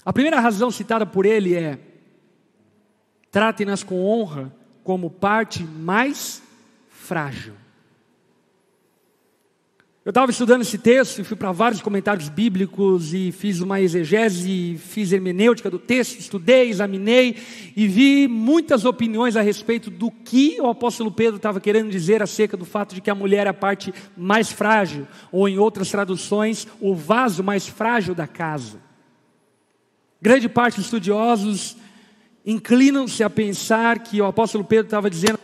A 0.05 0.13
primeira 0.13 0.39
razão 0.39 0.71
citada 0.71 1.05
por 1.05 1.27
ele 1.27 1.55
é: 1.55 1.81
tratem-nas 3.31 3.83
com 3.83 4.05
honra 4.05 4.55
como 4.85 5.11
parte 5.11 5.65
mais 5.65 6.41
frágil. 6.89 7.55
Eu 10.07 10.11
estava 10.11 10.31
estudando 10.31 10.63
esse 10.63 10.79
texto 10.79 11.21
e 11.21 11.25
fui 11.25 11.37
para 11.37 11.51
vários 11.51 11.83
comentários 11.83 12.29
bíblicos 12.29 13.13
e 13.13 13.33
fiz 13.33 13.61
uma 13.61 13.81
exegese, 13.81 14.79
fiz 14.79 15.11
hermenêutica 15.11 15.69
do 15.69 15.81
texto, 15.81 16.21
estudei, 16.21 16.71
examinei 16.71 17.37
e 17.75 17.89
vi 17.89 18.29
muitas 18.29 18.85
opiniões 18.85 19.35
a 19.35 19.41
respeito 19.41 19.91
do 19.91 20.09
que 20.09 20.61
o 20.61 20.69
apóstolo 20.69 21.11
Pedro 21.11 21.39
estava 21.39 21.61
querendo 21.61 21.91
dizer 21.91 22.23
acerca 22.23 22.57
do 22.57 22.65
fato 22.65 22.95
de 22.95 23.01
que 23.01 23.11
a 23.11 23.17
mulher 23.17 23.49
é 23.49 23.51
a 23.51 23.53
parte 23.53 23.93
mais 24.17 24.53
frágil, 24.53 25.09
ou 25.33 25.49
em 25.49 25.59
outras 25.59 25.91
traduções, 25.91 26.69
o 26.81 26.95
vaso 26.95 27.43
mais 27.43 27.67
frágil 27.67 28.15
da 28.15 28.29
casa. 28.29 28.79
Grande 30.23 30.49
parte 30.49 30.77
dos 30.77 30.85
estudiosos 30.85 31.77
inclinam-se 32.45 33.25
a 33.25 33.29
pensar 33.29 33.99
que 33.99 34.21
o 34.21 34.27
apóstolo 34.27 34.63
Pedro 34.63 34.87
estava 34.87 35.11
dizendo 35.11 35.41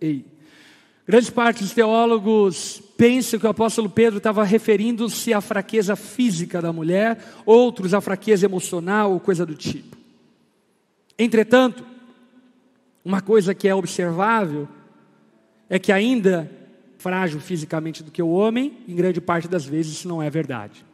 Ei. 0.00 0.35
Grandes 1.06 1.30
partes 1.30 1.62
dos 1.62 1.72
teólogos 1.72 2.82
pensam 2.96 3.38
que 3.38 3.46
o 3.46 3.50
apóstolo 3.50 3.88
Pedro 3.88 4.18
estava 4.18 4.42
referindo-se 4.42 5.32
à 5.32 5.40
fraqueza 5.40 5.94
física 5.94 6.60
da 6.60 6.72
mulher, 6.72 7.22
outros 7.44 7.94
à 7.94 8.00
fraqueza 8.00 8.46
emocional 8.46 9.12
ou 9.12 9.20
coisa 9.20 9.46
do 9.46 9.54
tipo. 9.54 9.96
Entretanto, 11.16 11.84
uma 13.04 13.20
coisa 13.20 13.54
que 13.54 13.68
é 13.68 13.74
observável 13.74 14.66
é 15.70 15.78
que 15.78 15.92
ainda 15.92 16.50
frágil 16.98 17.38
fisicamente 17.38 18.02
do 18.02 18.10
que 18.10 18.20
o 18.20 18.30
homem, 18.30 18.78
em 18.88 18.96
grande 18.96 19.20
parte 19.20 19.46
das 19.46 19.64
vezes 19.64 19.92
isso 19.92 20.08
não 20.08 20.20
é 20.20 20.28
verdade. 20.28 20.84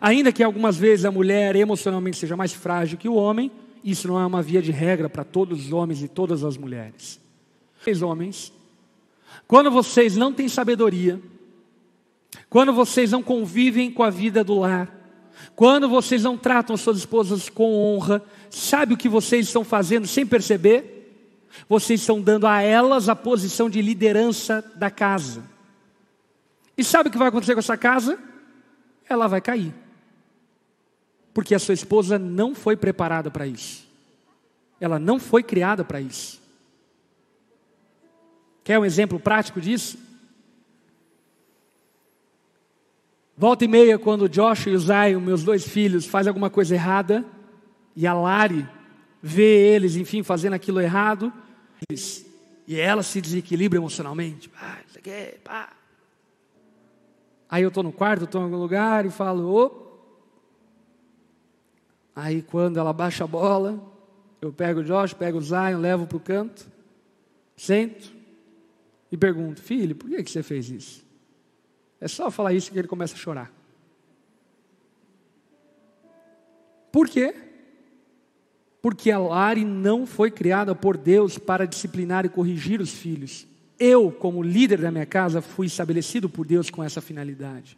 Ainda 0.00 0.30
que 0.30 0.44
algumas 0.44 0.76
vezes 0.76 1.04
a 1.04 1.10
mulher 1.10 1.56
emocionalmente 1.56 2.18
seja 2.18 2.36
mais 2.36 2.52
frágil 2.52 2.98
que 2.98 3.08
o 3.08 3.14
homem, 3.14 3.50
isso 3.82 4.06
não 4.06 4.20
é 4.20 4.24
uma 4.24 4.42
via 4.42 4.62
de 4.62 4.70
regra 4.70 5.08
para 5.08 5.24
todos 5.24 5.66
os 5.66 5.72
homens 5.72 6.02
e 6.02 6.08
todas 6.08 6.44
as 6.44 6.56
mulheres. 6.56 7.20
Os 7.84 8.02
homens, 8.02 8.52
quando 9.46 9.70
vocês 9.70 10.16
não 10.16 10.32
têm 10.32 10.48
sabedoria, 10.48 11.20
quando 12.50 12.72
vocês 12.72 13.12
não 13.12 13.22
convivem 13.22 13.90
com 13.90 14.02
a 14.02 14.10
vida 14.10 14.42
do 14.42 14.58
lar, 14.58 14.92
quando 15.54 15.88
vocês 15.88 16.22
não 16.22 16.36
tratam 16.36 16.76
suas 16.76 16.98
esposas 16.98 17.48
com 17.48 17.74
honra, 17.74 18.22
sabe 18.50 18.94
o 18.94 18.96
que 18.96 19.08
vocês 19.08 19.46
estão 19.46 19.64
fazendo 19.64 20.06
sem 20.06 20.26
perceber? 20.26 20.96
Vocês 21.68 22.00
estão 22.00 22.20
dando 22.20 22.46
a 22.46 22.60
elas 22.60 23.08
a 23.08 23.16
posição 23.16 23.70
de 23.70 23.80
liderança 23.80 24.62
da 24.74 24.90
casa. 24.90 25.42
E 26.76 26.84
sabe 26.84 27.08
o 27.08 27.12
que 27.12 27.18
vai 27.18 27.28
acontecer 27.28 27.54
com 27.54 27.60
essa 27.60 27.76
casa? 27.76 28.18
Ela 29.08 29.26
vai 29.26 29.40
cair. 29.40 29.72
Porque 31.32 31.54
a 31.54 31.58
sua 31.58 31.74
esposa 31.74 32.18
não 32.18 32.54
foi 32.54 32.76
preparada 32.76 33.30
para 33.30 33.46
isso. 33.46 33.86
Ela 34.80 34.98
não 34.98 35.18
foi 35.18 35.42
criada 35.42 35.84
para 35.84 36.00
isso. 36.00 36.40
Quer 38.66 38.80
um 38.80 38.84
exemplo 38.84 39.20
prático 39.20 39.60
disso? 39.60 39.96
Volta 43.36 43.64
e 43.64 43.68
meia, 43.68 43.96
quando 43.96 44.28
Josh 44.28 44.66
e 44.66 44.70
o 44.70 44.78
Zion, 44.80 45.20
meus 45.20 45.44
dois 45.44 45.64
filhos, 45.68 46.04
fazem 46.04 46.30
alguma 46.30 46.50
coisa 46.50 46.74
errada, 46.74 47.24
e 47.94 48.08
a 48.08 48.12
Lari 48.12 48.68
vê 49.22 49.72
eles, 49.72 49.94
enfim, 49.94 50.24
fazendo 50.24 50.54
aquilo 50.54 50.80
errado, 50.80 51.32
e 52.66 52.74
ela 52.74 53.04
se 53.04 53.20
desequilibra 53.20 53.78
emocionalmente. 53.78 54.48
Pá, 54.48 54.80
isso 54.84 54.98
aqui, 54.98 55.38
pá. 55.44 55.68
Aí 57.48 57.62
eu 57.62 57.68
estou 57.68 57.84
no 57.84 57.92
quarto, 57.92 58.24
estou 58.24 58.40
em 58.40 58.44
algum 58.46 58.56
lugar 58.56 59.06
e 59.06 59.10
falo, 59.10 59.48
ô. 59.48 59.86
Aí 62.16 62.42
quando 62.42 62.80
ela 62.80 62.92
baixa 62.92 63.22
a 63.22 63.28
bola, 63.28 63.80
eu 64.42 64.52
pego 64.52 64.80
o 64.80 64.84
Josh, 64.84 65.12
pego 65.12 65.38
o 65.38 65.40
Zion, 65.40 65.78
levo 65.78 66.04
para 66.08 66.16
o 66.16 66.20
canto, 66.20 66.66
sento 67.56 68.15
e 69.10 69.16
pergunto, 69.16 69.62
filho, 69.62 69.94
por 69.94 70.08
que, 70.10 70.22
que 70.22 70.30
você 70.30 70.42
fez 70.42 70.68
isso? 70.70 71.04
É 72.00 72.08
só 72.08 72.30
falar 72.30 72.52
isso 72.52 72.70
que 72.70 72.78
ele 72.78 72.88
começa 72.88 73.14
a 73.14 73.18
chorar. 73.18 73.52
Por 76.92 77.08
quê? 77.08 77.34
porque 78.86 79.10
a 79.10 79.18
Lari 79.18 79.64
não 79.64 80.06
foi 80.06 80.30
criada 80.30 80.72
por 80.72 80.96
Deus 80.96 81.38
para 81.38 81.66
disciplinar 81.66 82.24
e 82.24 82.28
corrigir 82.28 82.80
os 82.80 82.92
filhos. 82.92 83.44
Eu, 83.76 84.12
como 84.12 84.40
líder 84.40 84.80
da 84.80 84.92
minha 84.92 85.04
casa, 85.04 85.42
fui 85.42 85.66
estabelecido 85.66 86.28
por 86.28 86.46
Deus 86.46 86.70
com 86.70 86.84
essa 86.84 87.00
finalidade. 87.00 87.76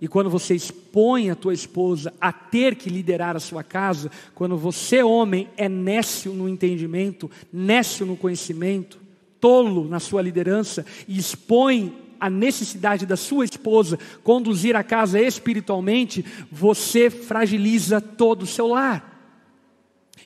E 0.00 0.06
quando 0.06 0.30
você 0.30 0.54
expõe 0.54 1.30
a 1.30 1.34
tua 1.34 1.52
esposa 1.52 2.14
a 2.20 2.32
ter 2.32 2.76
que 2.76 2.88
liderar 2.88 3.34
a 3.34 3.40
sua 3.40 3.64
casa, 3.64 4.08
quando 4.36 4.56
você, 4.56 5.02
homem, 5.02 5.48
é 5.56 5.68
nécio 5.68 6.32
no 6.32 6.48
entendimento, 6.48 7.28
nécio 7.52 8.06
no 8.06 8.16
conhecimento, 8.16 9.00
tolo 9.42 9.88
na 9.88 9.98
sua 9.98 10.22
liderança 10.22 10.86
e 11.08 11.18
expõe 11.18 11.92
a 12.20 12.30
necessidade 12.30 13.04
da 13.04 13.16
sua 13.16 13.44
esposa 13.44 13.98
conduzir 14.22 14.76
a 14.76 14.84
casa 14.84 15.20
espiritualmente, 15.20 16.24
você 16.52 17.10
fragiliza 17.10 18.00
todo 18.00 18.44
o 18.44 18.46
seu 18.46 18.68
lar. 18.68 19.10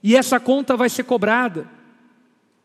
E 0.03 0.15
essa 0.15 0.39
conta 0.39 0.77
vai 0.77 0.91
ser 0.91 1.05
cobrada. 1.05 1.67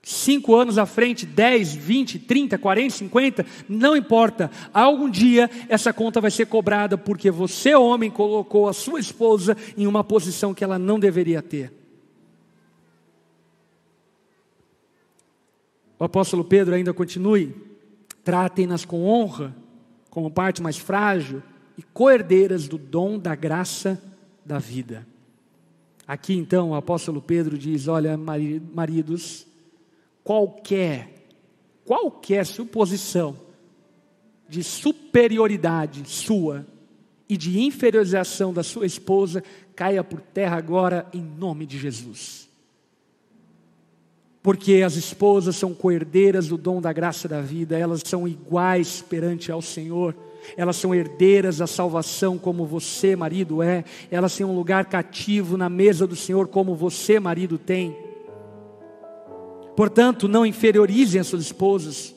Cinco 0.04 0.54
anos 0.54 0.78
à 0.78 0.86
frente, 0.86 1.26
10, 1.26 1.76
20, 1.76 2.20
30, 2.20 2.58
40, 2.58 2.89
50, 2.95 3.45
não 3.70 3.95
importa. 3.95 4.52
Algum 4.74 5.10
dia 5.10 5.49
essa 5.70 5.93
conta 5.93 6.20
vai 6.20 6.32
ser 6.32 6.47
cobrada 6.47 6.97
porque 6.97 7.32
você, 7.32 7.74
homem, 7.74 8.12
colocou 8.12 8.68
a 8.68 8.74
sua 8.74 8.99
esposa 8.99 9.56
em 9.78 9.88
uma 9.88 10.04
posição 10.04 10.54
que 10.54 10.64
ela 10.64 10.78
não 10.78 10.99
deveria 10.99 11.41
ter. 11.41 11.80
O 16.02 16.04
apóstolo 16.04 16.43
Pedro 16.43 16.74
ainda 16.74 16.91
continue: 16.95 17.54
tratem-nas 18.24 18.84
com 18.84 19.06
honra, 19.06 19.56
como 20.10 20.32
parte 20.32 20.60
mais 20.60 20.76
frágil 20.76 21.43
e 21.78 21.84
coerdeiras 21.84 22.68
do 22.68 22.80
dom 22.80 23.20
da 23.20 23.36
graça 23.36 24.02
da 24.43 24.58
vida. 24.58 25.06
Aqui 26.08 26.34
então 26.34 26.72
o 26.72 26.76
apóstolo 26.76 27.22
Pedro 27.22 27.56
diz: 27.56 27.88
Olha, 27.88 28.18
maridos, 28.18 29.45
qualquer, 30.24 31.28
qualquer 31.86 32.47
suposição 32.47 33.38
de 34.49 34.64
superioridade 34.64 36.10
sua 36.10 36.66
e 37.30 37.38
de 37.38 37.60
inferiorização 37.60 38.52
da 38.52 38.64
sua 38.64 38.88
esposa 38.88 39.43
caia 39.76 40.04
por 40.04 40.20
terra 40.20 40.58
agora 40.58 41.08
em 41.14 41.22
nome 41.22 41.68
de 41.68 41.78
Jesus. 41.78 42.51
Porque 44.43 44.81
as 44.85 44.95
esposas 44.95 45.55
são 45.55 45.73
coerdeiras 45.73 46.47
do 46.47 46.57
dom 46.57 46.81
da 46.81 46.91
graça 46.91 47.27
da 47.27 47.41
vida, 47.41 47.77
elas 47.77 48.01
são 48.05 48.27
iguais 48.27 49.03
perante 49.07 49.51
ao 49.51 49.61
Senhor 49.61 50.15
elas 50.57 50.75
são 50.75 50.93
herdeiras 50.93 51.57
da 51.57 51.67
salvação, 51.67 52.37
como 52.37 52.65
você, 52.65 53.15
marido, 53.15 53.61
é, 53.61 53.83
elas 54.09 54.35
têm 54.35 54.45
um 54.45 54.55
lugar 54.55 54.85
cativo 54.85 55.57
na 55.57 55.69
mesa 55.69 56.07
do 56.07 56.15
Senhor, 56.15 56.47
como 56.47 56.75
você, 56.75 57.19
marido, 57.19 57.57
tem. 57.57 57.95
Portanto, 59.75 60.27
não 60.27 60.45
inferiorizem 60.45 61.21
as 61.21 61.27
suas 61.27 61.43
esposas, 61.43 62.13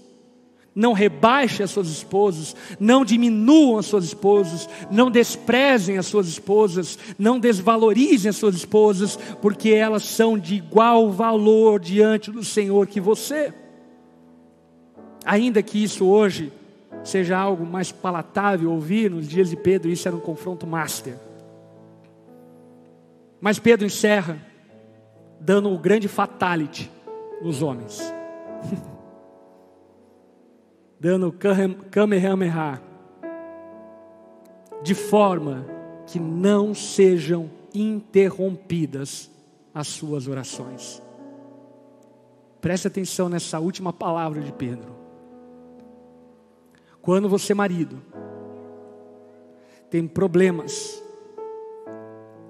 não 0.74 0.92
rebaixem 0.92 1.62
as 1.62 1.70
suas 1.70 1.88
esposas, 1.88 2.56
não 2.80 3.04
diminuam 3.04 3.78
as 3.78 3.86
suas 3.86 4.04
esposas, 4.04 4.68
não 4.90 5.10
desprezem 5.10 5.98
as 5.98 6.06
suas 6.06 6.26
esposas, 6.26 6.98
não 7.18 7.38
desvalorizem 7.38 8.28
as 8.28 8.36
suas 8.36 8.56
esposas, 8.56 9.16
porque 9.40 9.70
elas 9.70 10.04
são 10.04 10.36
de 10.36 10.56
igual 10.56 11.10
valor 11.12 11.78
diante 11.78 12.30
do 12.30 12.42
Senhor 12.42 12.86
que 12.86 13.00
você. 13.00 13.54
Ainda 15.24 15.62
que 15.62 15.82
isso 15.82 16.04
hoje 16.06 16.52
seja 17.04 17.38
algo 17.38 17.64
mais 17.64 17.92
palatável 17.92 18.72
ouvir, 18.72 19.10
nos 19.10 19.28
dias 19.28 19.50
de 19.50 19.56
Pedro 19.56 19.90
isso 19.90 20.08
era 20.08 20.16
um 20.16 20.20
confronto 20.20 20.66
master. 20.66 21.14
Mas 23.40 23.58
Pedro 23.58 23.86
encerra 23.86 24.38
dando 25.38 25.70
o 25.70 25.78
grande 25.78 26.08
fatality 26.08 26.90
nos 27.42 27.62
homens. 27.62 28.00
dando 30.99 31.34
Kamehameha. 31.90 32.80
De 34.82 34.95
forma 34.95 35.66
que 36.07 36.20
não 36.20 36.74
sejam 36.74 37.51
interrompidas 37.74 39.30
as 39.74 39.88
suas 39.88 40.28
orações. 40.28 41.03
Preste 42.61 42.86
atenção 42.86 43.28
nessa 43.28 43.59
última 43.59 43.92
palavra 43.92 44.40
de 44.40 44.53
Pedro. 44.53 44.95
Quando 47.03 47.28
você, 47.28 47.53
marido, 47.53 48.01
tem 49.90 50.07
problemas 50.07 51.03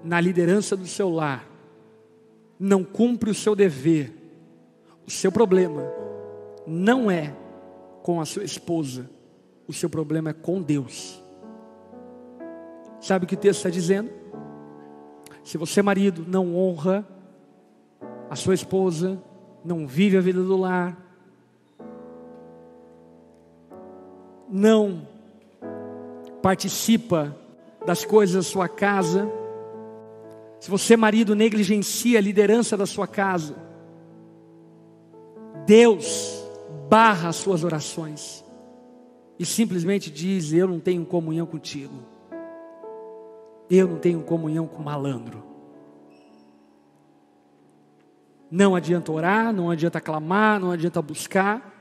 na 0.05 0.21
liderança 0.21 0.77
do 0.77 0.87
seu 0.87 1.09
lar, 1.09 1.49
não 2.59 2.85
cumpre 2.85 3.31
o 3.31 3.35
seu 3.35 3.57
dever, 3.57 4.13
o 5.07 5.11
seu 5.11 5.33
problema 5.33 5.83
não 6.67 7.11
é 7.11 7.35
com 8.05 8.21
a 8.21 8.27
sua 8.27 8.45
esposa, 8.45 9.09
o 9.67 9.73
seu 9.73 9.89
problema 9.89 10.29
é 10.29 10.35
com 10.35 10.61
Deus. 10.61 11.25
Sabe 13.01 13.25
o 13.25 13.27
que 13.27 13.35
o 13.35 13.39
texto 13.39 13.61
está 13.61 13.71
dizendo? 13.71 14.11
Se 15.43 15.57
você, 15.57 15.81
marido, 15.81 16.23
não 16.29 16.55
honra 16.55 17.03
a 18.29 18.37
sua 18.37 18.53
esposa, 18.53 19.19
não 19.65 19.87
vive 19.87 20.19
a 20.19 20.21
vida 20.21 20.43
do 20.43 20.55
lar, 20.55 21.03
não 24.51 25.09
participa 26.43 27.35
das 27.87 28.05
coisas 28.05 28.37
da 28.37 28.43
sua 28.43 28.69
casa, 28.69 29.27
se 30.61 30.71
você, 30.71 30.95
marido, 30.95 31.35
negligencia 31.35 32.19
a 32.19 32.23
liderança 32.23 32.77
da 32.77 32.85
sua 32.85 33.07
casa, 33.07 33.57
Deus 35.65 36.44
barra 36.89 37.29
as 37.29 37.37
suas 37.37 37.65
orações 37.65 38.45
e 39.39 39.45
simplesmente 39.45 40.11
diz: 40.11 40.53
Eu 40.53 40.69
não 40.69 40.81
tenho 40.81 41.05
comunhão 41.05 41.47
contigo, 41.47 41.95
eu 43.71 43.89
não 43.89 43.99
tenho 43.99 44.23
comunhão 44.23 44.67
com 44.67 44.83
malandro. 44.83 45.43
Não 48.51 48.77
adianta 48.77 49.11
orar, 49.11 49.53
não 49.53 49.71
adianta 49.71 50.01
clamar, 50.01 50.61
não 50.61 50.71
adianta 50.71 51.03
buscar, 51.03 51.75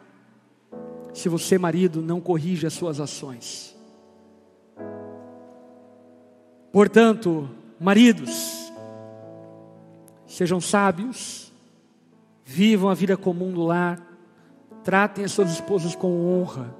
se 1.13 1.29
você, 1.29 1.57
marido, 1.57 2.01
não 2.01 2.19
corrige 2.19 2.65
as 2.65 2.73
suas 2.73 2.99
ações. 2.99 3.77
Portanto, 6.71 7.47
maridos, 7.79 8.71
sejam 10.25 10.59
sábios, 10.59 11.51
vivam 12.43 12.89
a 12.89 12.95
vida 12.95 13.15
comum 13.15 13.51
do 13.51 13.61
lar, 13.61 14.12
tratem 14.83 15.23
as 15.23 15.31
suas 15.31 15.51
esposas 15.51 15.95
com 15.95 16.27
honra, 16.27 16.75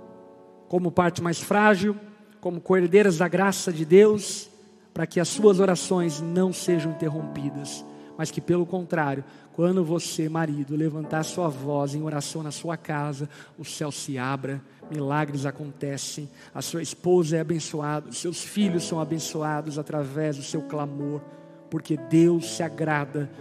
como 0.68 0.91
parte 0.91 1.22
mais 1.22 1.39
frágil, 1.39 1.95
como 2.41 2.60
coerdeiras 2.60 3.18
da 3.18 3.28
graça 3.28 3.72
de 3.72 3.86
Deus, 3.86 4.49
para 4.93 5.08
que 5.08 5.20
as 5.20 5.28
suas 5.28 5.60
orações 5.60 6.22
não 6.22 6.51
sejam 6.51 6.91
interrompidas, 6.91 7.84
mas 8.18 8.30
que, 8.30 8.41
pelo 8.41 8.66
contrário, 8.66 9.24
quando 9.54 9.84
você, 9.84 10.28
marido, 10.28 10.76
levantar 10.76 11.24
sua 11.24 11.47
voz 11.47 11.95
em 11.95 12.04
oração 12.04 12.43
na 12.43 12.51
sua 12.51 12.76
casa, 12.76 13.30
o 13.58 13.64
céu 13.64 13.91
se 13.91 14.18
abra, 14.18 14.62
milagres 14.91 15.45
acontecem, 15.45 16.30
a 16.54 16.62
sua 16.62 16.82
esposa 16.82 17.38
é 17.38 17.39
abençoada, 17.39 18.10
os 18.10 18.18
seus 18.18 18.43
filhos 18.43 18.84
são 18.84 18.99
abençoados 18.99 19.80
através 19.80 20.38
do 20.38 20.43
seu 20.43 20.62
clamor, 20.64 21.22
porque 21.70 21.97
Deus 21.97 22.56
se 22.56 22.62
agrada 22.62 23.32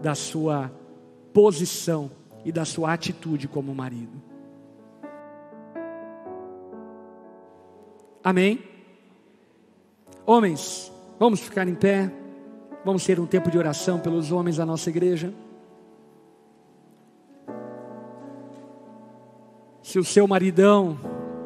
da 0.00 0.14
sua 0.14 0.72
posição 1.32 2.10
e 2.46 2.52
da 2.52 2.64
sua 2.64 2.92
atitude 2.92 3.48
como 3.48 3.74
marido. 3.74 4.22
Amém? 8.22 8.62
Homens, 10.24 10.92
vamos 11.18 11.40
ficar 11.40 11.66
em 11.66 11.74
pé, 11.74 12.08
vamos 12.84 13.04
ter 13.04 13.18
um 13.18 13.26
tempo 13.26 13.50
de 13.50 13.58
oração 13.58 13.98
pelos 13.98 14.30
homens 14.30 14.58
da 14.58 14.64
nossa 14.64 14.88
igreja. 14.88 15.34
Se 19.82 19.98
o 19.98 20.04
seu 20.04 20.28
maridão 20.28 20.96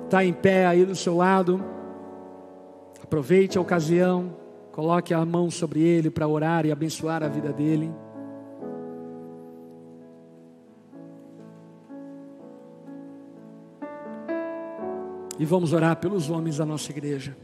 está 0.05 0.23
em 0.23 0.35
pé 0.35 0.67
aí 0.67 0.85
do 0.85 0.95
seu 0.95 1.17
lado, 1.17 1.65
aproveite 3.03 3.57
a 3.57 3.61
ocasião, 3.63 4.37
coloque 4.71 5.15
a 5.15 5.25
mão 5.25 5.51
sobre 5.51 5.81
ele 5.81 6.11
para 6.11 6.29
orar 6.29 6.67
e 6.67 6.71
abençoar 6.71 7.23
a 7.23 7.29
vida 7.29 7.55
dele. 7.55 7.91
E 15.41 15.47
vamos 15.47 15.73
orar 15.73 15.97
pelos 15.97 16.29
homens 16.29 16.59
da 16.59 16.67
nossa 16.67 16.93
igreja. 16.93 17.35